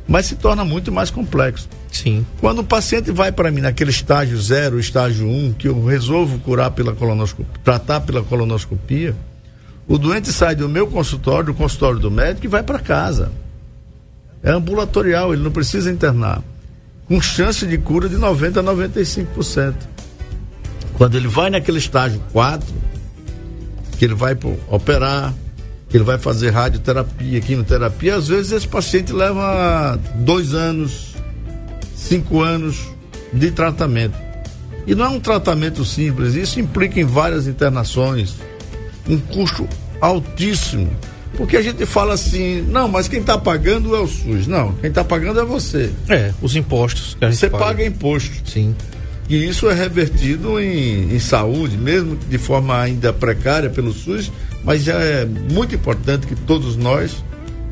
[0.08, 1.68] Mas se torna muito mais complexo.
[1.90, 2.26] Sim.
[2.40, 6.38] Quando o paciente vai para mim naquele estágio 0, estágio 1, um, que eu resolvo
[6.40, 9.14] curar pela colonoscopia, tratar pela colonoscopia,
[9.86, 13.32] o doente sai do meu consultório, do consultório do médico e vai para casa.
[14.42, 16.42] É ambulatorial, ele não precisa internar.
[17.06, 19.74] Com chance de cura de 90 a 95%.
[20.94, 22.66] Quando ele vai naquele estágio 4,
[23.98, 24.36] que ele vai
[24.68, 25.34] operar,
[25.88, 31.14] que ele vai fazer radioterapia, quimioterapia, às vezes esse paciente leva dois anos,
[31.94, 32.88] cinco anos
[33.32, 34.16] de tratamento.
[34.86, 38.36] E não é um tratamento simples, isso implica em várias internações,
[39.08, 39.68] um custo
[40.00, 40.90] altíssimo.
[41.36, 44.46] Porque a gente fala assim, não, mas quem está pagando é o SUS.
[44.46, 45.90] Não, quem está pagando é você.
[46.08, 48.30] É, os impostos que Você paga imposto.
[48.44, 48.74] Sim.
[49.28, 54.30] E isso é revertido em, em saúde, mesmo de forma ainda precária pelo SUS,
[54.62, 57.24] mas já é muito importante que todos nós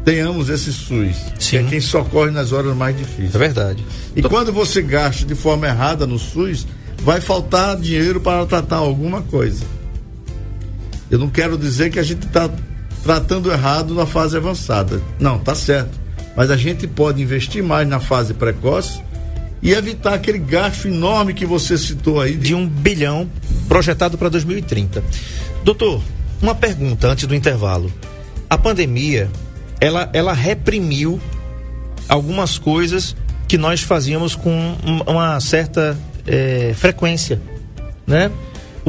[0.04, 1.56] tenhamos esse SUS, que Sim.
[1.58, 3.34] é quem socorre nas horas mais difíceis.
[3.34, 3.84] É verdade.
[4.16, 6.66] E quando você gasta de forma errada no SUS,
[7.02, 9.64] vai faltar dinheiro para tratar alguma coisa.
[11.10, 12.48] Eu não quero dizer que a gente está
[13.02, 15.02] tratando errado na fase avançada.
[15.18, 15.98] Não, tá certo.
[16.36, 19.02] Mas a gente pode investir mais na fase precoce
[19.62, 22.36] e evitar aquele gasto enorme que você citou aí.
[22.36, 23.28] De um bilhão
[23.68, 25.02] projetado para 2030.
[25.64, 26.00] Doutor,
[26.40, 27.92] uma pergunta antes do intervalo.
[28.48, 29.30] A pandemia,
[29.80, 31.20] ela, ela reprimiu
[32.08, 33.16] algumas coisas
[33.48, 37.40] que nós fazíamos com uma certa é, frequência,
[38.06, 38.30] né?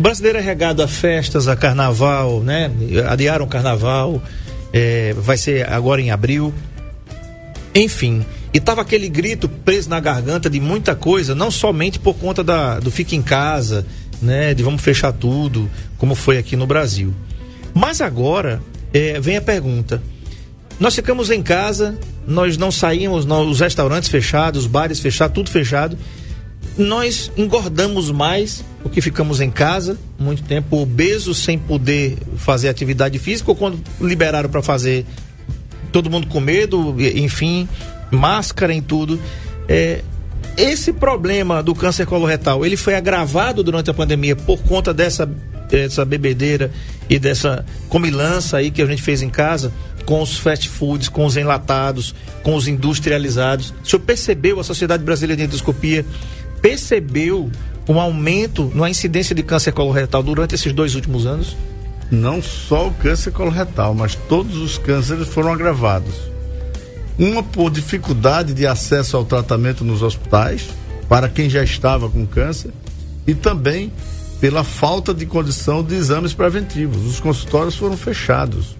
[0.01, 2.71] O brasileiro é regado a festas, a carnaval, né?
[3.07, 4.19] Adiaram o carnaval,
[4.73, 6.51] é, vai ser agora em abril.
[7.75, 12.43] Enfim, e tava aquele grito preso na garganta de muita coisa, não somente por conta
[12.43, 13.85] da, do fica em casa,
[14.19, 14.55] né?
[14.55, 17.13] De vamos fechar tudo, como foi aqui no Brasil.
[17.71, 18.59] Mas agora
[18.91, 20.01] é, vem a pergunta:
[20.79, 25.51] nós ficamos em casa, nós não saímos, nós, os restaurantes fechados, os bares fechados, tudo
[25.51, 25.95] fechado.
[26.77, 33.51] Nós engordamos mais porque ficamos em casa muito tempo, obesos sem poder fazer atividade física,
[33.51, 35.05] ou quando liberaram para fazer,
[35.91, 37.67] todo mundo com medo, enfim,
[38.09, 39.19] máscara em tudo.
[39.67, 40.01] É,
[40.57, 45.25] esse problema do câncer coloretal, ele foi agravado durante a pandemia por conta dessa,
[45.69, 46.71] dessa bebedeira
[47.09, 49.71] e dessa comilança aí que a gente fez em casa
[50.05, 53.73] com os fast foods, com os enlatados, com os industrializados.
[53.83, 56.05] O senhor percebeu, a Sociedade Brasileira de Endoscopia
[56.61, 57.49] percebeu
[57.87, 61.55] um aumento na incidência de câncer coloretal durante esses dois últimos anos?
[62.09, 66.13] Não só o câncer coloretal, mas todos os cânceres foram agravados.
[67.17, 70.67] Uma por dificuldade de acesso ao tratamento nos hospitais,
[71.07, 72.71] para quem já estava com câncer,
[73.25, 73.91] e também
[74.39, 77.05] pela falta de condição de exames preventivos.
[77.05, 78.75] Os consultórios foram fechados.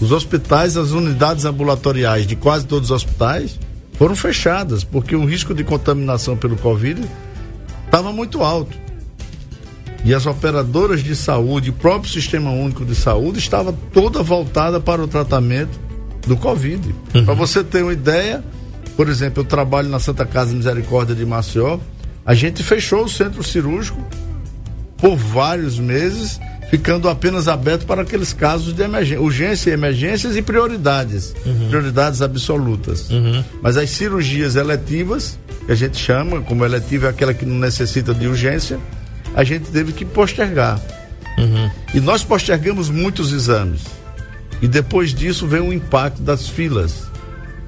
[0.00, 3.58] Os hospitais, as unidades ambulatoriais de quase todos os hospitais
[3.98, 7.02] foram fechadas, porque o risco de contaminação pelo Covid
[7.86, 8.76] estava muito alto.
[10.04, 15.02] E as operadoras de saúde, o próprio Sistema Único de Saúde, estava toda voltada para
[15.02, 15.80] o tratamento
[16.26, 16.94] do Covid.
[17.14, 17.24] Uhum.
[17.24, 18.44] Para você ter uma ideia,
[18.96, 21.78] por exemplo, eu trabalho na Santa Casa Misericórdia de Maceió,
[22.24, 24.00] a gente fechou o centro cirúrgico
[24.96, 26.38] por vários meses,
[26.70, 31.68] ficando apenas aberto para aqueles casos de emergência, urgência, emergências e prioridades, uhum.
[31.68, 33.08] prioridades absolutas.
[33.10, 33.42] Uhum.
[33.62, 38.12] Mas as cirurgias eletivas, que a gente chama, como eletiva é aquela que não necessita
[38.12, 38.78] de urgência,
[39.34, 40.80] a gente teve que postergar.
[41.38, 41.70] Uhum.
[41.94, 43.82] E nós postergamos muitos exames.
[44.60, 47.06] E depois disso veio o impacto das filas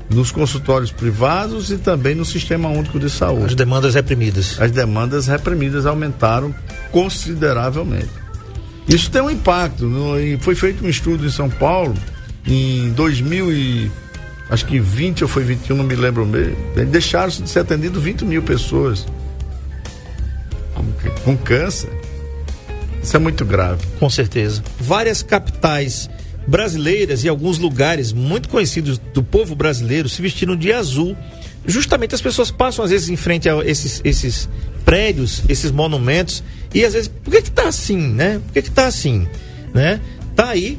[0.09, 3.47] nos consultórios privados e também no Sistema Único de Saúde.
[3.47, 4.59] As demandas reprimidas.
[4.59, 6.55] As demandas reprimidas aumentaram
[6.91, 8.09] consideravelmente.
[8.89, 9.91] Isso tem um impacto.
[10.41, 11.95] foi feito um estudo em São Paulo
[12.47, 13.91] em 2000 e
[14.49, 16.57] acho que 20 ou foi 21, não me lembro mesmo.
[16.91, 19.07] Deixaram de ser atendido 20 mil pessoas
[21.25, 21.91] com câncer.
[23.03, 23.85] Isso é muito grave.
[23.99, 24.63] Com certeza.
[24.81, 26.09] Várias capitais
[26.47, 31.17] brasileiras e alguns lugares muito conhecidos do povo brasileiro se vestiram de azul.
[31.67, 34.49] Justamente as pessoas passam às vezes em frente a esses, esses
[34.85, 36.43] prédios, esses monumentos
[36.73, 38.41] e às vezes, por que que tá assim, né?
[38.45, 39.27] Por que que tá assim,
[39.75, 40.01] né?
[40.35, 40.79] Tá aí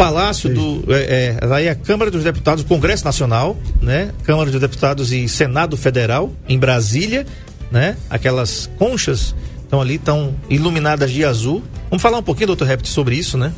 [0.00, 4.12] Palácio do é, é, aí a Câmara dos Deputados, Congresso Nacional, né?
[4.24, 7.26] Câmara dos Deputados e Senado Federal em Brasília,
[7.70, 7.98] né?
[8.08, 11.62] Aquelas conchas estão ali, estão iluminadas de azul.
[11.90, 13.52] Vamos falar um pouquinho, doutor Rept, sobre isso, né?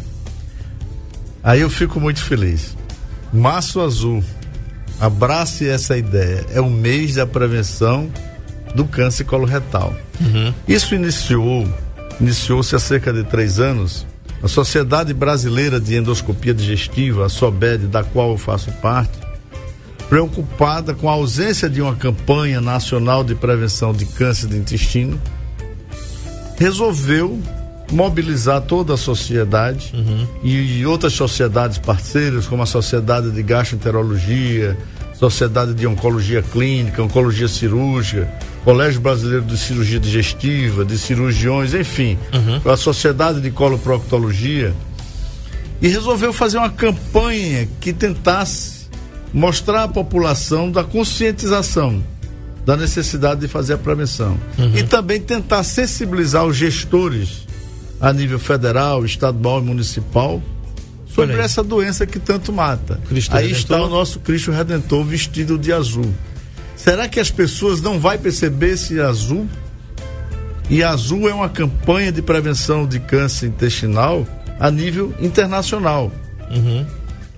[1.45, 2.77] Aí eu fico muito feliz.
[3.33, 4.25] Março Azul,
[5.03, 6.47] abrace essa ideia.
[6.55, 8.09] É o mês da prevenção
[8.73, 9.93] do câncer coloretal.
[10.21, 10.55] Uhum.
[10.67, 11.69] Isso iniciou,
[12.21, 14.07] iniciou-se há cerca de três anos.
[14.41, 19.19] A Sociedade Brasileira de Endoscopia Digestiva, a SOBED, da qual eu faço parte,
[20.09, 25.21] preocupada com a ausência de uma campanha nacional de prevenção de câncer do intestino,
[26.57, 27.41] resolveu
[27.92, 30.26] mobilizar toda a sociedade uhum.
[30.42, 34.76] e outras sociedades parceiras, como a Sociedade de Gastroenterologia,
[35.14, 38.28] Sociedade de Oncologia Clínica, Oncologia Cirúrgica,
[38.64, 42.72] Colégio Brasileiro de Cirurgia Digestiva, de cirurgiões, enfim, uhum.
[42.72, 44.74] a Sociedade de Coloproctologia,
[45.81, 48.88] e resolveu fazer uma campanha que tentasse
[49.33, 52.02] mostrar à população da conscientização
[52.64, 54.76] da necessidade de fazer a prevenção uhum.
[54.76, 57.46] e também tentar sensibilizar os gestores
[58.03, 60.43] a nível federal, estadual e municipal
[61.07, 63.01] sobre essa doença que tanto mata.
[63.09, 63.61] Cristo aí Redentor.
[63.61, 66.12] está o nosso Cristo Redentor vestido de azul.
[66.75, 69.47] Será que as pessoas não vão perceber esse azul?
[70.69, 74.27] E azul é uma campanha de prevenção de câncer intestinal
[74.59, 76.11] a nível internacional.
[76.51, 76.85] Uhum.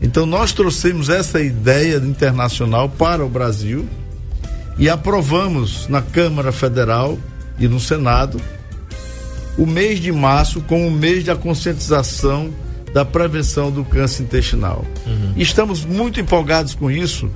[0.00, 3.86] Então nós trouxemos essa ideia internacional para o Brasil
[4.78, 7.18] e aprovamos na Câmara Federal
[7.58, 8.40] e no Senado
[9.56, 12.52] o mês de março como o mês da conscientização
[12.92, 14.84] da prevenção do câncer intestinal.
[15.04, 15.32] Uhum.
[15.36, 17.28] Estamos muito empolgados com isso,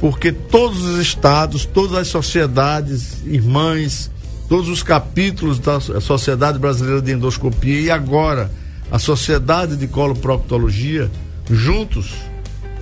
[0.00, 4.10] porque todos os estados, todas as sociedades irmãs,
[4.48, 8.50] todos os capítulos da Sociedade Brasileira de Endoscopia e agora
[8.90, 11.08] a Sociedade de Coloproctologia,
[11.48, 12.14] juntos,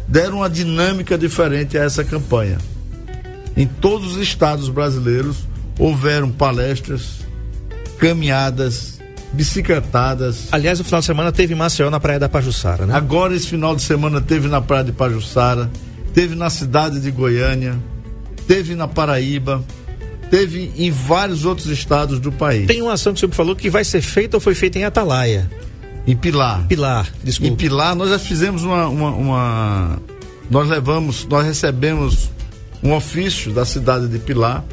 [0.08, 2.56] deram uma dinâmica diferente a essa campanha.
[3.56, 5.38] Em todos os estados brasileiros
[5.78, 7.25] houveram palestras,
[7.98, 8.98] caminhadas,
[9.32, 10.48] bicicletadas.
[10.52, 12.94] Aliás, o final de semana teve em Maceió na Praia da Pajuçara, né?
[12.94, 15.70] Agora esse final de semana teve na Praia de Pajuçara,
[16.14, 17.76] teve na cidade de Goiânia,
[18.46, 19.62] teve na Paraíba,
[20.30, 22.66] teve em vários outros estados do país.
[22.66, 24.84] Tem uma ação que o senhor falou que vai ser feita ou foi feita em
[24.84, 25.50] Atalaia.
[26.06, 26.64] Em Pilar.
[26.66, 27.52] Pilar, desculpa.
[27.52, 30.02] Em Pilar nós já fizemos uma, uma, uma,
[30.48, 32.30] nós levamos, nós recebemos
[32.82, 34.64] um ofício da cidade de Pilar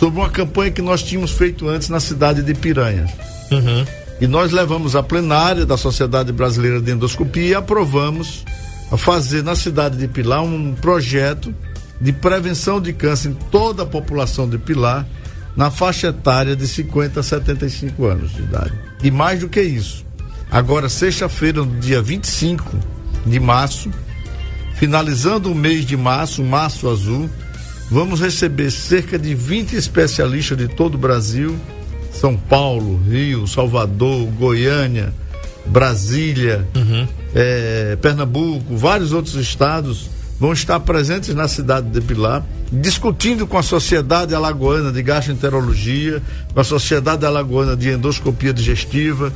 [0.00, 3.06] sobre uma campanha que nós tínhamos feito antes na cidade de Piranha.
[3.52, 3.84] Uhum.
[4.18, 8.42] E nós levamos a plenária da Sociedade Brasileira de Endoscopia e aprovamos
[8.90, 11.54] a fazer na cidade de Pilar um projeto
[12.00, 15.06] de prevenção de câncer em toda a população de Pilar
[15.54, 18.72] na faixa etária de 50 a 75 anos de idade.
[19.02, 20.02] E mais do que isso,
[20.50, 22.74] agora sexta-feira, no dia 25
[23.26, 23.90] de março,
[24.76, 27.28] finalizando o mês de março, março azul,
[27.90, 31.56] vamos receber cerca de 20 especialistas de todo o Brasil,
[32.12, 35.12] São Paulo, Rio, Salvador, Goiânia,
[35.66, 37.06] Brasília, Uhum.
[37.34, 43.62] eh, Pernambuco, vários outros estados vão estar presentes na cidade de Pilar, discutindo com a
[43.62, 46.22] Sociedade Alagoana de Gastroenterologia,
[46.54, 49.30] com a Sociedade Alagoana de Endoscopia Digestiva,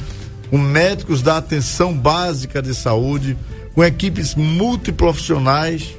[0.48, 3.36] com médicos da atenção básica de saúde,
[3.74, 5.94] com equipes multiprofissionais,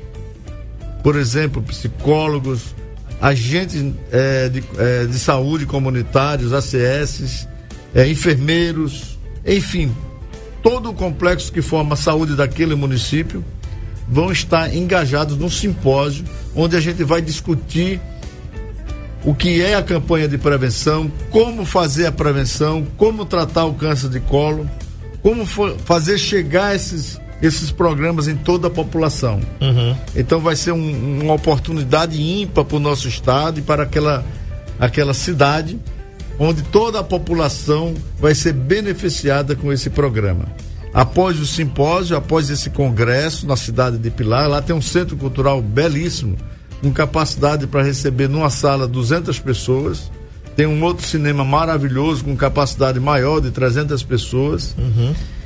[1.06, 2.74] por exemplo, psicólogos,
[3.22, 3.80] agentes
[4.12, 7.48] eh, de, eh, de saúde comunitários, ACS,
[7.94, 9.96] eh, enfermeiros, enfim,
[10.64, 13.46] todo o complexo que forma a saúde daquele município
[14.10, 18.02] vão estar engajados num simpósio onde a gente vai discutir
[19.24, 24.10] o que é a campanha de prevenção, como fazer a prevenção, como tratar o câncer
[24.10, 24.68] de colo,
[25.22, 29.40] como fa- fazer chegar esses, esses programas em toda a população.
[29.62, 29.96] Uhum.
[30.16, 34.24] Então vai ser um- uma oportunidade ímpar para o nosso estado e para aquela,
[34.80, 35.78] aquela cidade,
[36.40, 40.46] onde toda a população vai ser beneficiada com esse programa.
[40.94, 45.62] Após o simpósio, após esse congresso na cidade de Pilar, lá tem um centro cultural
[45.62, 46.38] belíssimo,
[46.82, 50.10] com capacidade para receber numa sala 200 pessoas.
[50.56, 54.74] Tem um outro cinema maravilhoso com capacidade maior de 300 pessoas.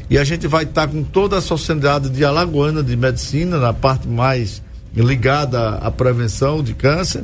[0.09, 4.07] E a gente vai estar com toda a sociedade de Alagoana de medicina, na parte
[4.07, 4.61] mais
[4.95, 7.23] ligada à prevenção de câncer.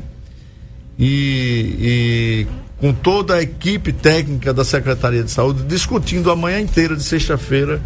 [0.97, 2.47] E, e
[2.79, 7.81] com toda a equipe técnica da Secretaria de Saúde discutindo a manhã inteira de sexta-feira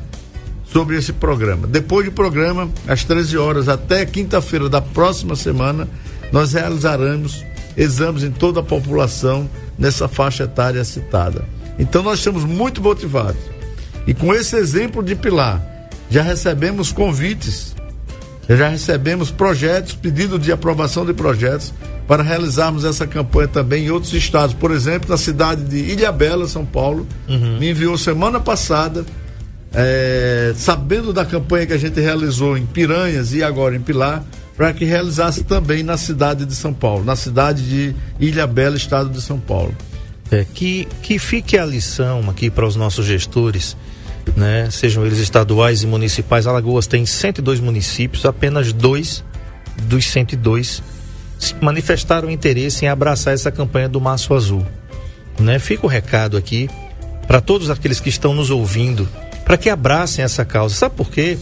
[0.65, 1.65] sobre esse programa.
[1.65, 5.87] Depois do programa, às 13 horas até quinta-feira da próxima semana,
[6.31, 7.43] nós realizaremos
[7.75, 11.45] exames em toda a população nessa faixa etária citada.
[11.79, 13.41] Então nós estamos muito motivados.
[14.07, 15.61] E com esse exemplo de Pilar,
[16.09, 17.75] já recebemos convites,
[18.47, 21.73] já recebemos projetos, pedido de aprovação de projetos
[22.07, 24.55] para realizarmos essa campanha também em outros estados.
[24.55, 27.07] Por exemplo, na cidade de Ilhabela, São Paulo,
[27.59, 29.05] me enviou semana passada
[29.73, 34.23] é, sabendo da campanha que a gente realizou em Piranhas e agora em Pilar,
[34.57, 39.21] para que realizasse também na cidade de São Paulo, na cidade de Ilhabela, estado de
[39.21, 39.73] São Paulo.
[40.31, 43.75] É, que, que fique a lição aqui para os nossos gestores,
[44.35, 44.69] né?
[44.69, 46.45] Sejam eles estaduais e municipais.
[46.45, 49.23] Alagoas tem 102 municípios, apenas dois
[49.83, 50.83] dos 102
[51.39, 54.65] se manifestaram interesse em abraçar essa campanha do Maço Azul.
[55.39, 55.57] Né?
[55.57, 56.69] Fica o recado aqui
[57.25, 59.07] para todos aqueles que estão nos ouvindo,
[59.45, 60.75] para que abracem essa causa.
[60.75, 61.37] Sabe por quê,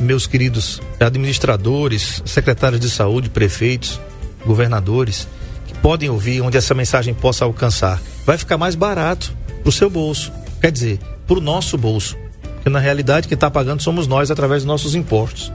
[0.00, 4.00] meus queridos administradores, secretários de saúde, prefeitos,
[4.44, 5.28] governadores,
[5.66, 8.00] que podem ouvir, onde essa mensagem possa alcançar?
[8.28, 10.30] Vai ficar mais barato para o seu bolso.
[10.60, 12.14] Quer dizer, para o nosso bolso.
[12.42, 15.50] Porque na realidade quem está pagando somos nós através dos nossos impostos.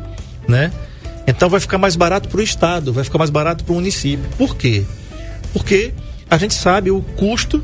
[0.48, 0.72] Né?
[1.28, 4.26] Então vai ficar mais barato para o Estado, vai ficar mais barato para o município.
[4.40, 4.84] Por quê?
[5.54, 5.94] Porque
[6.28, 7.64] a gente sabe o custo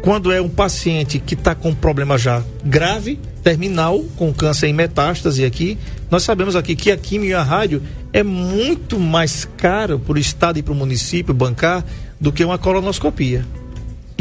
[0.00, 4.72] quando é um paciente que está com um problema já grave, terminal, com câncer em
[4.72, 5.76] metástase aqui,
[6.10, 10.18] nós sabemos aqui que a quimio e a rádio é muito mais caro para o
[10.18, 11.84] Estado e para o município bancar
[12.18, 13.44] do que uma colonoscopia.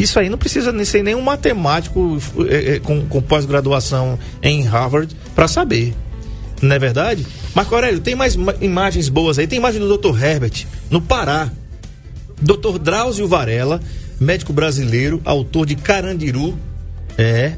[0.02, 2.18] Isso aí não precisa nem ser nenhum matemático
[2.50, 5.94] eh, com, com pós-graduação em Harvard para saber.
[6.62, 7.26] Não é verdade?
[7.56, 9.48] Marco Aurélio, tem mais ma- imagens boas aí.
[9.48, 10.22] Tem imagem do Dr.
[10.24, 11.50] Herbert, no Pará.
[12.42, 12.78] Dr.
[12.82, 13.80] Drauzio Varela,
[14.20, 16.58] médico brasileiro, autor de Carandiru.
[17.18, 17.54] É,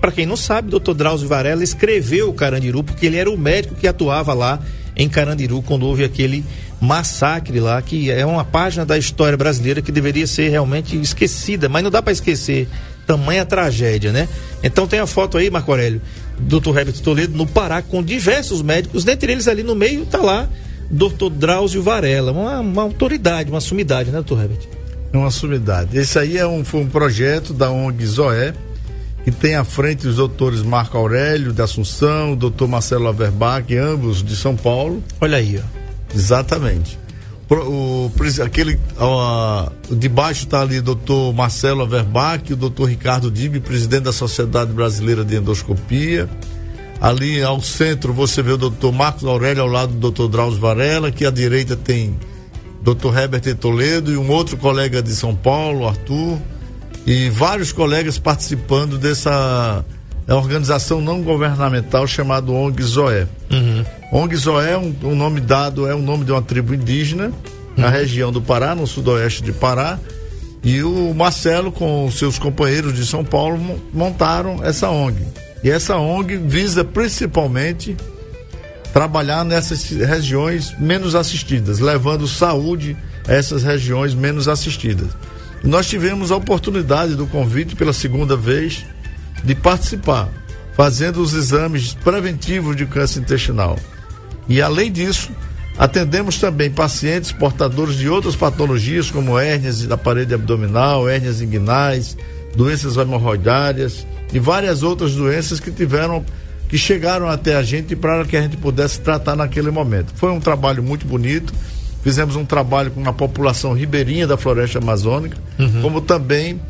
[0.00, 0.92] para quem não sabe, Dr.
[0.92, 4.60] Drauzio Varela escreveu Carandiru porque ele era o médico que atuava lá
[4.94, 6.44] em Carandiru quando houve aquele
[6.80, 11.82] massacre lá, que é uma página da história brasileira que deveria ser realmente esquecida, mas
[11.82, 12.68] não dá para esquecer
[13.06, 14.28] tamanha tragédia, né?
[14.62, 16.02] Então tem a foto aí, Marco Aurélio,
[16.38, 16.76] Dr.
[16.76, 20.48] Herbert Toledo no Pará com diversos médicos, dentre eles ali no meio tá lá
[20.90, 21.30] Dr.
[21.30, 24.40] Drauzio Varela, uma, uma autoridade, uma sumidade, né, Dr.
[24.40, 24.68] Herbert?
[25.12, 25.96] Uma sumidade.
[25.96, 28.52] Esse aí é um, foi um projeto da ONG Zoé,
[29.24, 34.22] que tem à frente os doutores Marco Aurélio de Assunção, o doutor Marcelo Averbach, ambos
[34.22, 35.02] de São Paulo.
[35.20, 35.85] Olha aí, ó.
[36.14, 36.98] Exatamente.
[37.48, 38.78] O, o aquele
[39.90, 44.72] de baixo está ali o doutor Marcelo Averbach, o doutor Ricardo Dibi, presidente da Sociedade
[44.72, 46.28] Brasileira de Endoscopia.
[47.00, 51.12] Ali ao centro você vê o doutor Marcos Aurélio ao lado do doutor Drauzio Varela,
[51.12, 52.18] que à direita tem
[52.82, 56.38] doutor Herbert Toledo e um outro colega de São Paulo, Arthur,
[57.06, 59.84] e vários colegas participando dessa
[60.34, 63.28] organização não governamental chamada ONG Zoé.
[63.50, 63.84] Uhum.
[64.12, 67.26] ONG Zoé é um, um, nome dado, é o um nome de uma tribo indígena
[67.26, 67.32] uhum.
[67.76, 69.98] na região do Pará, no sudoeste de Pará.
[70.64, 75.22] E o Marcelo, com seus companheiros de São Paulo, montaram essa ONG.
[75.62, 77.96] E essa ONG visa principalmente
[78.92, 82.96] trabalhar nessas regiões menos assistidas, levando saúde
[83.28, 85.08] a essas regiões menos assistidas.
[85.62, 88.84] Nós tivemos a oportunidade do convite pela segunda vez
[89.46, 90.28] de participar,
[90.74, 93.78] fazendo os exames preventivos de câncer intestinal.
[94.48, 95.30] E além disso,
[95.78, 102.16] atendemos também pacientes portadores de outras patologias, como hérnias da parede abdominal, hérnias inguinais,
[102.56, 106.24] doenças hemorroidárias e várias outras doenças que tiveram
[106.68, 110.12] que chegaram até a gente para que a gente pudesse tratar naquele momento.
[110.16, 111.54] Foi um trabalho muito bonito.
[112.02, 115.80] Fizemos um trabalho com a população ribeirinha da floresta amazônica, uhum.
[115.80, 116.60] como também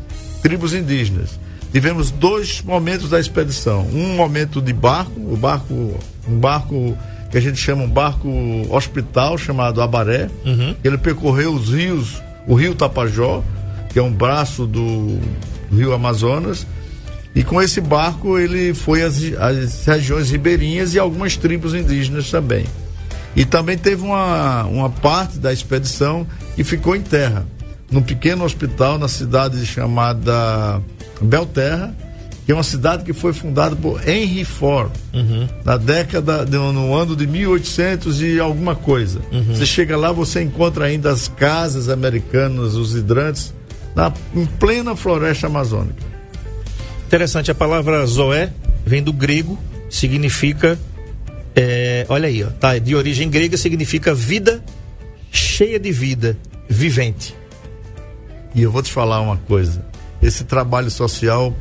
[0.42, 1.38] tribos indígenas.
[1.72, 3.86] Tivemos dois momentos da expedição.
[3.92, 5.98] Um momento de barco, o barco,
[6.28, 6.96] um barco
[7.30, 8.28] que a gente chama um barco
[8.70, 10.30] hospital chamado Abaré.
[10.44, 10.74] Uhum.
[10.82, 13.42] Ele percorreu os rios, o rio Tapajó,
[13.90, 15.18] que é um braço do,
[15.72, 16.66] rio Amazonas,
[17.34, 22.64] e com esse barco ele foi às, às regiões ribeirinhas e algumas tribos indígenas também.
[23.34, 27.46] E também teve uma, uma parte da expedição que ficou em terra,
[27.90, 30.80] num pequeno hospital na cidade chamada
[31.20, 31.94] Belterra,
[32.44, 35.48] que é uma cidade que foi fundada por Henry Ford uhum.
[35.64, 39.20] na década, de, no ano de 1800 e alguma coisa.
[39.32, 39.54] Uhum.
[39.54, 43.52] Você chega lá, você encontra ainda as casas americanas, os hidrantes,
[43.94, 46.04] na, em plena floresta amazônica.
[47.06, 48.52] Interessante, a palavra Zoé
[48.84, 49.58] vem do grego,
[49.90, 50.78] significa.
[51.54, 54.62] É, olha aí, ó, tá, de origem grega significa vida
[55.32, 56.36] cheia de vida,
[56.68, 57.34] vivente.
[58.54, 59.84] E eu vou te falar uma coisa:
[60.22, 61.54] esse trabalho social,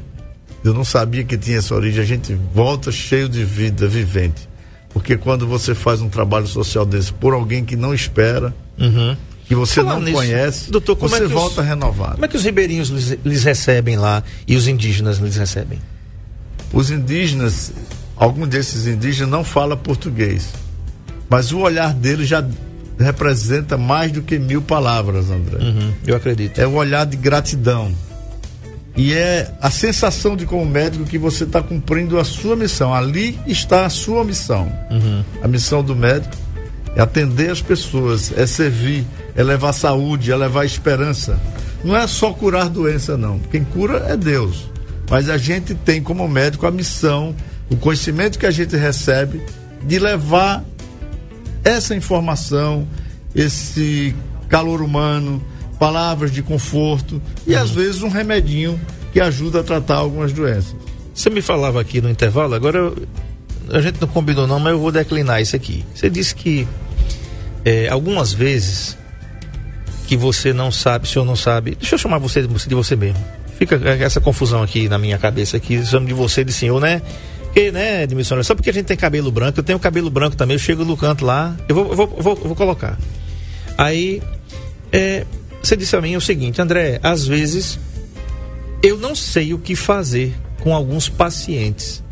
[0.63, 2.01] eu não sabia que tinha essa origem.
[2.01, 4.47] A gente volta cheio de vida, vivente.
[4.89, 9.53] Porque quando você faz um trabalho social desse por alguém que não espera, uhum que
[9.53, 12.13] você Falando não nisso, conhece, doutor, você é volta os, renovado.
[12.13, 15.79] Como é que os ribeirinhos lhes, lhes, recebem lá e os indígenas lhes recebem?
[16.73, 17.71] Os indígenas,
[18.15, 20.49] algum desses indígenas não fala português,
[21.29, 22.45] mas o olhar deles já
[22.99, 25.63] representa mais do que mil palavras, André.
[25.63, 26.59] Uhum, eu acredito.
[26.59, 27.93] É o olhar de gratidão.
[28.95, 32.93] E é a sensação de, como médico, que você está cumprindo a sua missão.
[32.93, 34.71] Ali está a sua missão.
[34.89, 35.23] Uhum.
[35.43, 36.35] A missão do médico
[36.95, 41.37] é atender as pessoas, é servir, é levar saúde, é levar esperança.
[41.83, 43.37] Não é só curar doença, não.
[43.37, 44.69] Quem cura é Deus.
[45.09, 47.35] Mas a gente tem como médico a missão,
[47.69, 49.41] o conhecimento que a gente recebe
[49.83, 50.63] de levar
[51.63, 52.87] essa informação,
[53.35, 54.15] esse
[54.47, 55.43] calor humano,
[55.79, 57.75] palavras de conforto e às uhum.
[57.75, 58.79] vezes um remedinho
[59.11, 60.75] que ajuda a tratar algumas doenças.
[61.13, 62.93] Você me falava aqui no intervalo, agora
[63.69, 65.85] a gente não combinou não, mas eu vou declinar isso aqui.
[65.93, 66.67] Você disse que
[67.63, 68.97] é, algumas vezes
[70.07, 71.75] que você não sabe, o senhor não sabe.
[71.75, 73.23] Deixa eu chamar você de você mesmo.
[73.57, 77.01] Fica essa confusão aqui na minha cabeça aqui, chamo de você de senhor, né?
[77.45, 80.55] Porque, né, Edmilson, só porque a gente tem cabelo branco, eu tenho cabelo branco também,
[80.55, 82.99] eu chego no canto lá, eu vou, vou, vou, vou colocar.
[83.77, 84.21] Aí,
[84.91, 85.25] é,
[85.65, 87.79] você disse a mim o seguinte, André, às vezes
[88.83, 92.03] eu não sei o que fazer com alguns pacientes.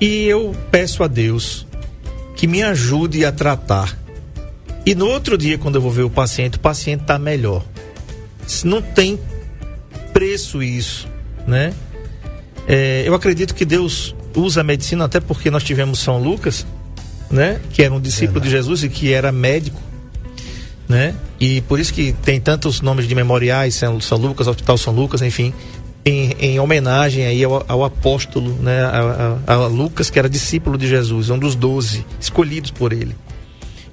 [0.00, 1.66] E eu peço a Deus
[2.36, 3.96] que me ajude a tratar
[4.86, 7.64] e no outro dia, quando eu vou ver o paciente, o paciente está melhor.
[8.64, 9.18] Não tem
[10.12, 11.08] preço isso,
[11.46, 11.72] né?
[12.68, 16.66] É, eu acredito que Deus usa a medicina, até porque nós tivemos São Lucas,
[17.30, 17.60] né?
[17.72, 19.80] Que era um discípulo de Jesus e que era médico,
[20.88, 21.14] né?
[21.40, 25.22] E por isso que tem tantos nomes de memoriais, São, São Lucas, Hospital São Lucas,
[25.22, 25.52] enfim,
[26.04, 28.82] em, em homenagem aí ao, ao apóstolo, né?
[28.82, 33.16] A, a, a Lucas, que era discípulo de Jesus, um dos doze escolhidos por ele.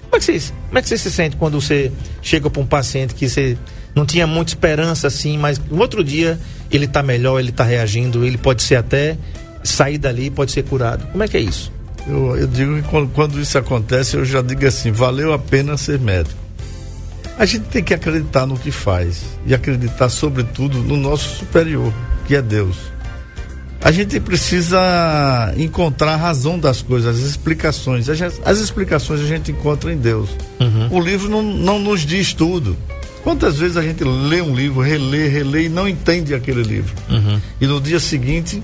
[0.03, 2.65] Como é que você, como é que você se sente quando você chega para um
[2.65, 3.57] paciente que você
[3.95, 6.39] não tinha muita esperança assim, mas no outro dia
[6.69, 9.17] ele está melhor, ele está reagindo, ele pode ser até
[9.63, 11.05] sair dali, pode ser curado.
[11.11, 11.71] Como é que é isso?
[12.07, 15.77] Eu, eu digo que quando, quando isso acontece, eu já digo assim: valeu a pena
[15.77, 16.40] ser médico.
[17.41, 21.91] A gente tem que acreditar no que faz e acreditar, sobretudo, no nosso superior,
[22.23, 22.77] que é Deus.
[23.81, 28.07] A gente precisa encontrar a razão das coisas, as explicações.
[28.45, 30.29] As explicações a gente encontra em Deus.
[30.59, 30.95] Uhum.
[30.95, 32.77] O livro não, não nos diz tudo.
[33.23, 36.93] Quantas vezes a gente lê um livro, relê, relê e não entende aquele livro?
[37.09, 37.41] Uhum.
[37.59, 38.61] E no dia seguinte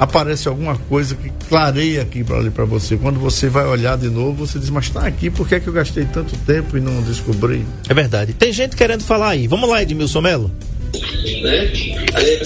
[0.00, 2.96] aparece alguma coisa que clareia aqui para ali para você.
[2.96, 5.68] Quando você vai olhar de novo, você diz: "Mas está aqui, por que é que
[5.68, 8.32] eu gastei tanto tempo e não descobri?" É verdade.
[8.32, 9.46] Tem gente querendo falar aí.
[9.46, 10.50] Vamos lá, Edmilson Melo.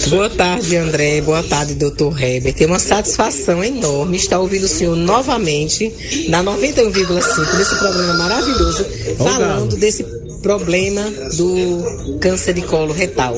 [0.09, 1.21] Boa tarde, André.
[1.21, 2.53] Boa tarde, doutor Heber.
[2.53, 5.91] Tem uma satisfação enorme estar ouvindo o senhor novamente
[6.29, 8.85] na 91,5 nesse programa maravilhoso,
[9.17, 10.03] falando desse
[10.45, 11.01] problema
[11.35, 13.35] do câncer de colo retal.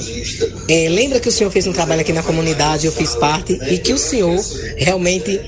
[0.68, 3.78] É, lembra que o senhor fez um trabalho aqui na comunidade, eu fiz parte, e
[3.78, 4.38] que o senhor
[4.76, 5.40] realmente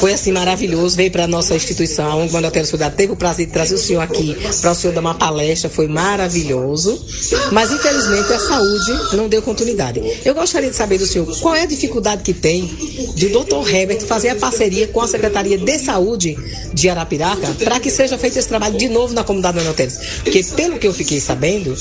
[0.00, 3.46] foi assim maravilhoso, veio para a nossa instituição, a ONG Mandatério Cidade, teve o prazer
[3.46, 7.00] de trazer o senhor aqui para o senhor dar uma palestra, foi maravilhoso,
[7.52, 10.02] mas infelizmente a saúde não deu continuidade.
[10.24, 12.66] Eu gostaria de saber do senhor qual é a dificuldade que tem
[13.14, 16.36] de o doutor Herbert fazer a parceria com a Secretaria de Saúde
[16.72, 19.94] de Arapiraca para que seja feito esse trabalho de novo na comunidade Mandatério.
[20.24, 21.76] Porque pelo que eu fiquei sabendo,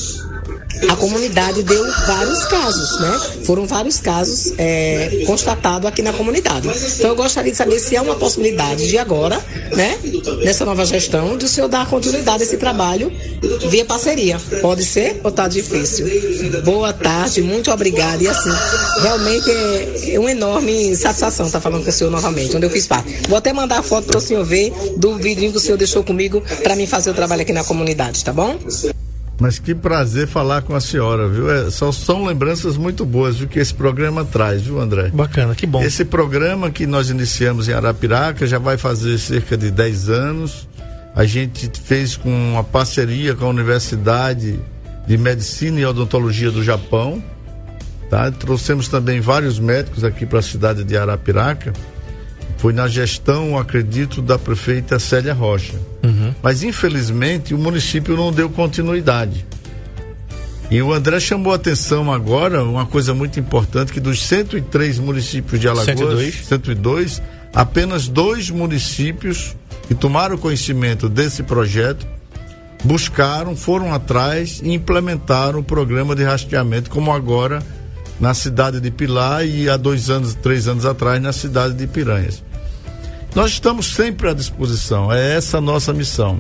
[0.90, 3.22] a comunidade deu vários casos, né?
[3.46, 6.68] Foram vários casos é, constatados aqui na comunidade.
[6.68, 9.40] Então eu gostaria de saber se há uma possibilidade de agora,
[9.74, 9.98] né?
[10.44, 13.12] Nessa nova gestão, de o senhor dar continuidade a esse trabalho
[13.70, 14.38] via parceria.
[14.62, 16.06] Pode ser ou tá difícil?
[16.66, 18.22] Boa tarde, muito obrigada.
[18.22, 18.52] E assim,
[19.02, 19.50] realmente
[20.12, 23.30] é uma enorme satisfação estar falando com o senhor novamente, onde eu fiz parte.
[23.30, 26.04] Vou até mandar a foto para o senhor ver do vidrinho que o senhor deixou
[26.04, 28.58] comigo para mim fazer o trabalho aqui na comunidade, tá bom?
[29.44, 31.52] Mas que prazer falar com a senhora, viu?
[31.52, 35.10] É, só são lembranças muito boas viu, que esse programa traz, viu, André?
[35.14, 35.84] Bacana, que bom.
[35.84, 40.66] Esse programa que nós iniciamos em Arapiraca já vai fazer cerca de 10 anos.
[41.14, 44.58] A gente fez com uma parceria com a Universidade
[45.06, 47.22] de Medicina e Odontologia do Japão.
[48.10, 48.32] Tá?
[48.32, 51.74] Trouxemos também vários médicos aqui para a cidade de Arapiraca
[52.64, 55.74] foi na gestão, acredito, da prefeita Célia Rocha.
[56.02, 56.34] Uhum.
[56.42, 59.46] Mas infelizmente o município não deu continuidade.
[60.72, 65.60] E o André chamou a atenção agora, uma coisa muito importante, que dos 103 municípios
[65.60, 67.22] de Alagoas, 102, 102
[67.54, 72.08] apenas dois municípios que tomaram conhecimento desse projeto
[72.82, 77.62] buscaram, foram atrás e implementaram o programa de rastreamento, como agora
[78.22, 82.42] na cidade de Pilar e há dois anos, três anos atrás na cidade de Piranhas.
[83.36, 86.40] Nós estamos sempre à disposição, é essa a nossa missão.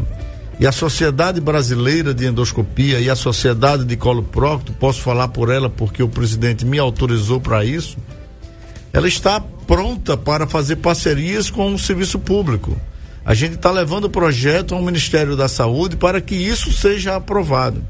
[0.60, 5.50] E a Sociedade Brasileira de Endoscopia e a Sociedade de Colo Prócto, posso falar por
[5.50, 7.98] ela porque o presidente me autorizou para isso,
[8.94, 12.80] ela está pronta para fazer parcerias com o serviço público.
[13.26, 17.84] A gente está levando o projeto ao Ministério da Saúde para que isso seja aprovado.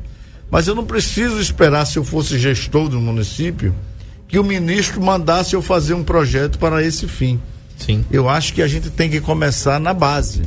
[0.50, 3.76] Mas eu não preciso esperar, se eu fosse gestor do município,
[4.30, 7.42] que o ministro mandasse eu fazer um projeto para esse fim.
[7.78, 8.06] Sim.
[8.12, 10.42] Eu acho que a gente tem que começar na base.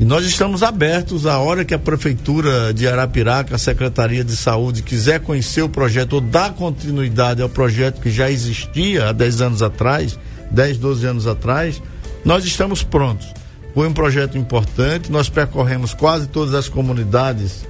[0.00, 4.80] E nós estamos abertos a hora que a prefeitura de Arapiraca, a Secretaria de Saúde
[4.80, 9.62] quiser conhecer o projeto ou dar continuidade ao projeto que já existia há 10 anos
[9.62, 10.16] atrás,
[10.52, 11.82] 10, 12 anos atrás,
[12.24, 13.26] nós estamos prontos.
[13.74, 17.66] Foi um projeto importante, nós percorremos quase todas as comunidades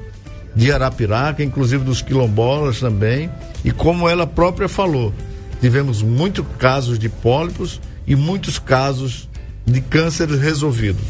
[0.55, 3.31] de Arapiraca, inclusive dos quilombolas também,
[3.65, 5.15] e como ela própria falou,
[5.63, 9.29] tivemos muitos casos de pólipos e muitos casos
[9.65, 11.05] de câncer resolvidos.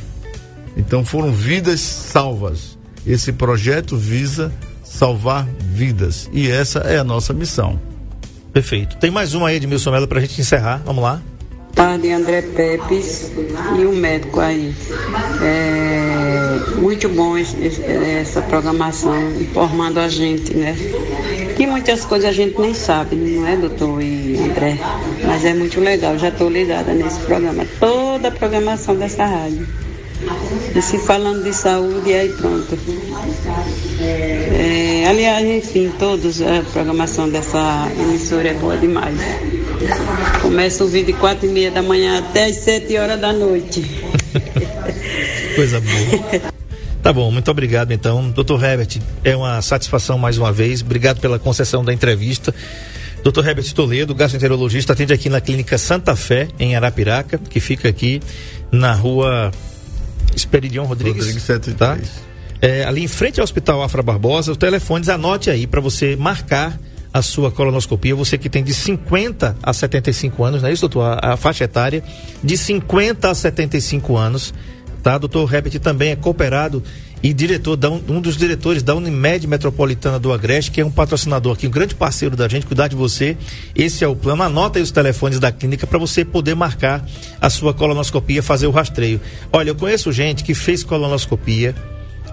[0.76, 2.76] Então foram vidas salvas.
[3.06, 4.52] Esse projeto visa
[4.84, 7.80] salvar vidas e essa é a nossa missão.
[8.52, 8.96] Perfeito.
[8.96, 10.82] Tem mais uma aí, Edmilson Mello, para a gente encerrar.
[10.84, 11.22] Vamos lá.
[11.74, 13.30] Tarde, André Pepes
[13.78, 14.74] e o médico aí.
[15.40, 20.76] É muito bom essa programação informando a gente, né?
[21.58, 24.78] Que muitas coisas a gente nem sabe, não é, doutor e André?
[25.24, 27.66] Mas é muito legal, já estou ligada nesse programa.
[27.80, 29.66] Toda a programação dessa rádio.
[30.72, 32.78] E se falando de saúde, aí pronto.
[34.00, 39.18] É, aliás, enfim, todos, a programação dessa emissora é boa demais.
[40.40, 43.84] Começa o vídeo de quatro e meia da manhã até as sete horas da noite.
[45.56, 46.52] Coisa boa.
[47.08, 48.28] Tá bom, muito obrigado então.
[48.28, 50.82] Doutor Herbert, é uma satisfação mais uma vez.
[50.82, 52.54] Obrigado pela concessão da entrevista.
[53.24, 58.20] Doutor Herbert Toledo, gastroenterologista, atende aqui na Clínica Santa Fé, em Arapiraca, que fica aqui
[58.70, 59.50] na rua
[60.36, 61.24] Esperidion Rodrigues.
[61.24, 61.78] Rodrigues 103.
[61.78, 61.98] Tá?
[62.60, 66.78] é, ali em frente ao Hospital Afra Barbosa, os telefones, anote aí para você marcar
[67.10, 71.18] a sua colonoscopia, você que tem de 50 a 75 anos, não é isso, doutor?
[71.22, 72.04] A, a faixa etária
[72.44, 74.52] de 50 a 75 anos,
[75.02, 75.18] tá?
[75.18, 76.82] Doutor Herbert também é cooperado
[77.22, 81.54] e diretor da, um dos diretores da Unimed Metropolitana do Agreste, que é um patrocinador
[81.54, 83.36] aqui, um grande parceiro da gente, cuidar de você.
[83.74, 84.42] Esse é o plano.
[84.42, 87.04] Anota aí os telefones da clínica para você poder marcar
[87.40, 89.20] a sua colonoscopia, fazer o rastreio.
[89.52, 91.74] Olha, eu conheço gente que fez colonoscopia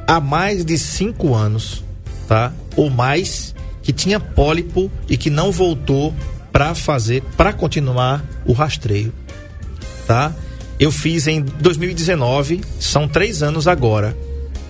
[0.08, 1.84] há mais de cinco anos,
[2.28, 2.54] tá?
[2.76, 6.14] Ou mais, que tinha pólipo e que não voltou
[6.52, 9.12] para fazer, para continuar o rastreio,
[10.06, 10.34] tá?
[10.80, 14.16] Eu fiz em 2019, são três anos agora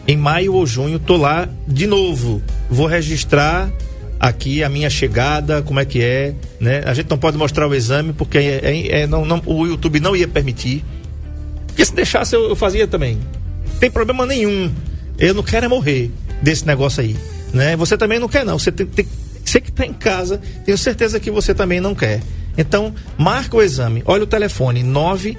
[0.07, 2.41] em maio ou junho tô lá de novo.
[2.69, 3.71] Vou registrar
[4.19, 6.83] aqui a minha chegada, como é que é, né?
[6.85, 9.99] A gente não pode mostrar o exame porque é, é, é não, não, o YouTube
[9.99, 10.83] não ia permitir.
[11.67, 13.19] Porque se deixasse eu, eu fazia também.
[13.79, 14.71] Tem problema nenhum.
[15.17, 17.15] Eu não quero é morrer desse negócio aí,
[17.53, 17.75] né?
[17.75, 18.59] Você também não quer não.
[18.59, 19.07] Você tem, tem
[19.43, 22.21] você que está em casa, tenho certeza que você também não quer.
[22.57, 24.01] Então, marca o exame.
[24.05, 25.37] Olha o telefone 9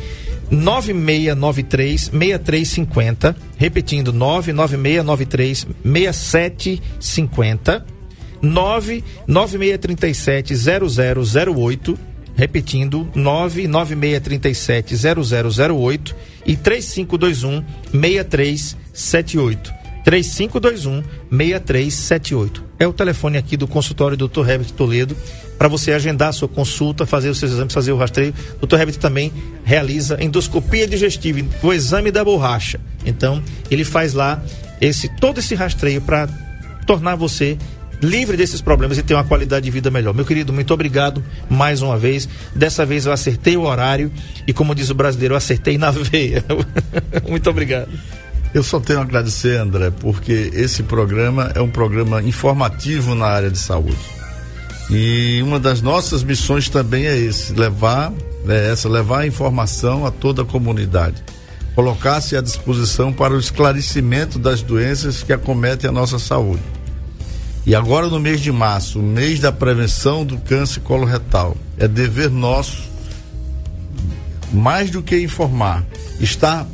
[0.50, 7.86] 9693 6350, repetindo 99693 6750,
[8.42, 11.98] 99637 0008,
[12.36, 14.94] repetindo 99637
[15.72, 19.74] 0008 e 3521 6378.
[20.04, 22.64] 3521 6378.
[22.78, 24.48] É o telefone aqui do consultório do Dr.
[24.48, 25.16] Herbert Toledo
[25.58, 28.34] para você agendar a sua consulta, fazer os seus exames, fazer o rastreio.
[28.60, 28.76] O Dr.
[28.76, 29.32] Herbert também
[29.64, 32.80] realiza endoscopia digestiva, o exame da borracha.
[33.04, 34.42] Então, ele faz lá
[34.80, 36.28] esse todo esse rastreio para
[36.86, 37.56] tornar você
[38.02, 40.14] livre desses problemas e ter uma qualidade de vida melhor.
[40.14, 42.28] Meu querido, muito obrigado mais uma vez.
[42.54, 44.12] Dessa vez eu acertei o horário
[44.46, 46.44] e como diz o brasileiro, eu acertei na veia.
[47.28, 47.88] muito obrigado.
[48.54, 53.50] Eu só tenho a agradecer, André, porque esse programa é um programa informativo na área
[53.50, 54.15] de saúde.
[54.88, 58.12] E uma das nossas missões também é esse, levar
[58.48, 61.22] é essa, levar a informação a toda a comunidade.
[61.74, 66.62] Colocar-se à disposição para o esclarecimento das doenças que acometem a nossa saúde.
[67.66, 72.84] E agora no mês de março, mês da prevenção do câncer coloretal, é dever nosso
[74.52, 75.84] mais do que informar,
[76.20, 76.66] estar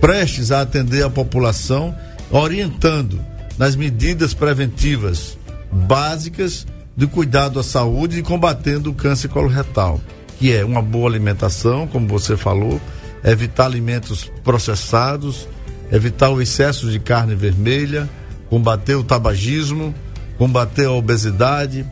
[0.00, 1.94] prestes a atender a população,
[2.30, 3.20] orientando
[3.58, 5.36] nas medidas preventivas
[5.70, 6.66] básicas
[6.96, 10.00] de cuidado à saúde e combatendo o câncer coloretal,
[10.38, 12.80] que é uma boa alimentação, como você falou,
[13.22, 15.46] evitar alimentos processados,
[15.92, 18.08] evitar o excesso de carne vermelha,
[18.48, 19.94] combater o tabagismo,
[20.38, 21.84] combater a obesidade,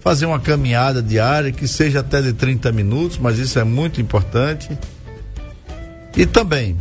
[0.00, 4.76] fazer uma caminhada diária que seja até de 30 minutos, mas isso é muito importante.
[6.16, 6.76] E também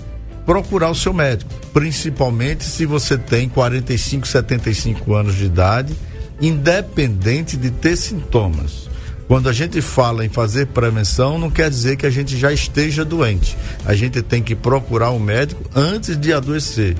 [0.45, 5.95] procurar o seu médico, principalmente se você tem 45, 75 anos de idade,
[6.41, 8.89] independente de ter sintomas.
[9.27, 13.05] Quando a gente fala em fazer prevenção, não quer dizer que a gente já esteja
[13.05, 13.55] doente.
[13.85, 16.97] A gente tem que procurar o um médico antes de adoecer.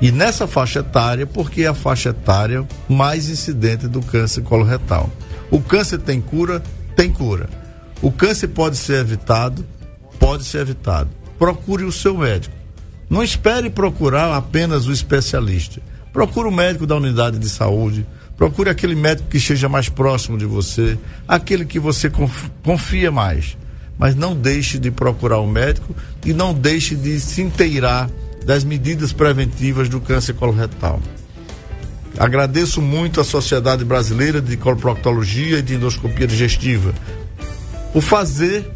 [0.00, 5.08] E nessa faixa etária, porque é a faixa etária mais incidente do câncer coloretal.
[5.52, 6.60] O câncer tem cura?
[6.96, 7.48] Tem cura.
[8.02, 9.64] O câncer pode ser evitado?
[10.18, 11.08] Pode ser evitado.
[11.38, 12.54] Procure o seu médico.
[13.08, 15.80] Não espere procurar apenas o especialista.
[16.12, 18.04] Procure o médico da unidade de saúde.
[18.42, 22.10] Procure aquele médico que esteja mais próximo de você, aquele que você
[22.64, 23.56] confia mais.
[23.96, 25.94] Mas não deixe de procurar o médico
[26.26, 28.10] e não deixe de se inteirar
[28.44, 31.00] das medidas preventivas do câncer coloretal.
[32.18, 36.92] Agradeço muito à Sociedade Brasileira de Coloproctologia e de Endoscopia Digestiva
[37.92, 38.68] por fazer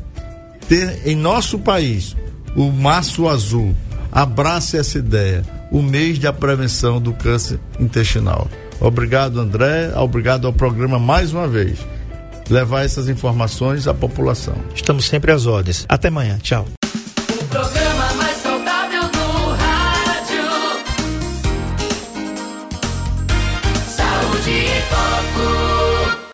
[0.68, 2.14] ter em nosso país
[2.54, 3.74] o Março Azul,
[4.12, 5.42] Abrace essa ideia,
[5.72, 8.48] o mês da prevenção do câncer intestinal.
[8.80, 9.92] Obrigado, André.
[9.96, 11.78] Obrigado ao programa mais uma vez.
[12.48, 14.54] Levar essas informações à população.
[14.74, 15.84] Estamos sempre às ordens.
[15.88, 16.38] Até amanhã.
[16.38, 16.75] Tchau.